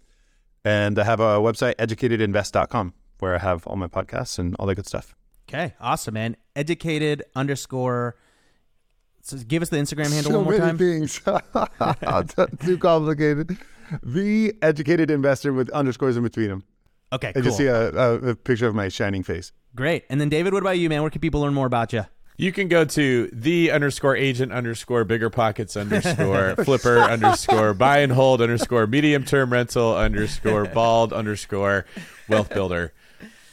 [0.63, 4.75] And I have a website, educatedinvest.com, where I have all my podcasts and all that
[4.75, 5.15] good stuff.
[5.47, 6.37] Okay, awesome, man.
[6.55, 8.15] Educated underscore.
[9.21, 10.77] So give us the Instagram handle so one more many time.
[10.77, 11.19] things.
[12.65, 13.57] Too complicated.
[14.03, 16.63] The educated investor with underscores in between them.
[17.11, 17.41] Okay, I cool.
[17.41, 19.51] just see a, a, a picture of my shining face.
[19.75, 20.05] Great.
[20.09, 21.01] And then David, what about you, man?
[21.01, 22.05] Where can people learn more about you?
[22.39, 28.41] You can go to the underscore agent underscore BiggerPockets underscore flipper underscore buy and hold
[28.41, 31.85] underscore medium term rental underscore bald underscore
[32.29, 32.93] wealth builder.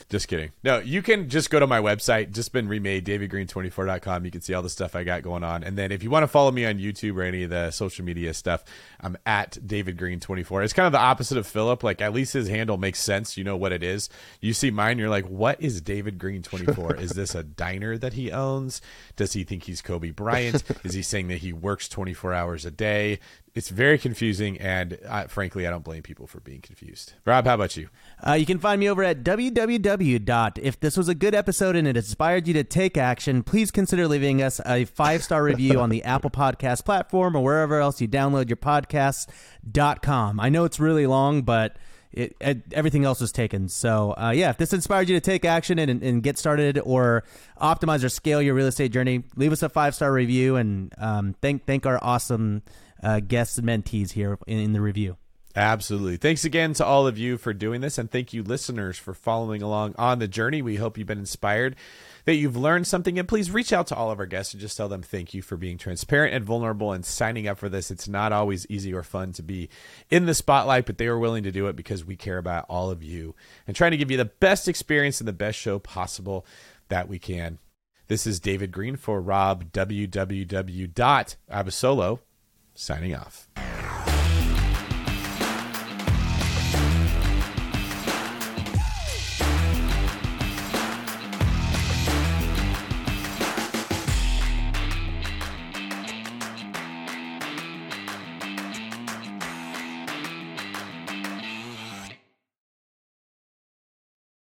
[0.08, 0.52] Just kidding.
[0.62, 4.24] No, you can just go to my website, just been remade, davidgreene24.com.
[4.24, 5.64] You can see all the stuff I got going on.
[5.64, 8.04] And then if you want to follow me on YouTube or any of the social
[8.04, 8.62] media stuff,
[9.00, 10.62] I'm at davidgreene24.
[10.62, 11.82] It's kind of the opposite of Philip.
[11.82, 13.36] Like, at least his handle makes sense.
[13.36, 14.08] You know what it is.
[14.40, 16.96] You see mine, you're like, what is David Greene 24?
[16.96, 18.80] is this a diner that he owns?
[19.16, 20.62] Does he think he's Kobe Bryant?
[20.84, 23.18] is he saying that he works 24 hours a day?
[23.56, 27.14] It's very confusing, and uh, frankly, I don't blame people for being confused.
[27.24, 27.88] Rob, how about you?
[28.24, 30.58] Uh, you can find me over at www.
[30.60, 34.06] If this was a good episode and it inspired you to take action, please consider
[34.08, 38.06] leaving us a five star review on the Apple Podcast platform or wherever else you
[38.06, 40.38] download your podcasts.com.
[40.38, 41.78] I know it's really long, but
[42.12, 43.70] it, it, everything else was taken.
[43.70, 47.24] So, uh, yeah, if this inspired you to take action and, and get started or
[47.58, 51.34] optimize or scale your real estate journey, leave us a five star review and um,
[51.40, 52.60] thank thank our awesome
[53.02, 55.16] uh, guests and mentees here in, in the review.
[55.56, 56.18] Absolutely.
[56.18, 57.96] Thanks again to all of you for doing this.
[57.96, 60.60] And thank you, listeners, for following along on the journey.
[60.60, 61.76] We hope you've been inspired,
[62.26, 63.18] that you've learned something.
[63.18, 65.40] And please reach out to all of our guests and just tell them thank you
[65.40, 67.90] for being transparent and vulnerable and signing up for this.
[67.90, 69.70] It's not always easy or fun to be
[70.10, 72.90] in the spotlight, but they were willing to do it because we care about all
[72.90, 73.34] of you
[73.66, 76.44] and trying to give you the best experience and the best show possible
[76.88, 77.60] that we can.
[78.08, 80.18] This is David Greene for Rob www.abasolo
[82.76, 83.45] signing off.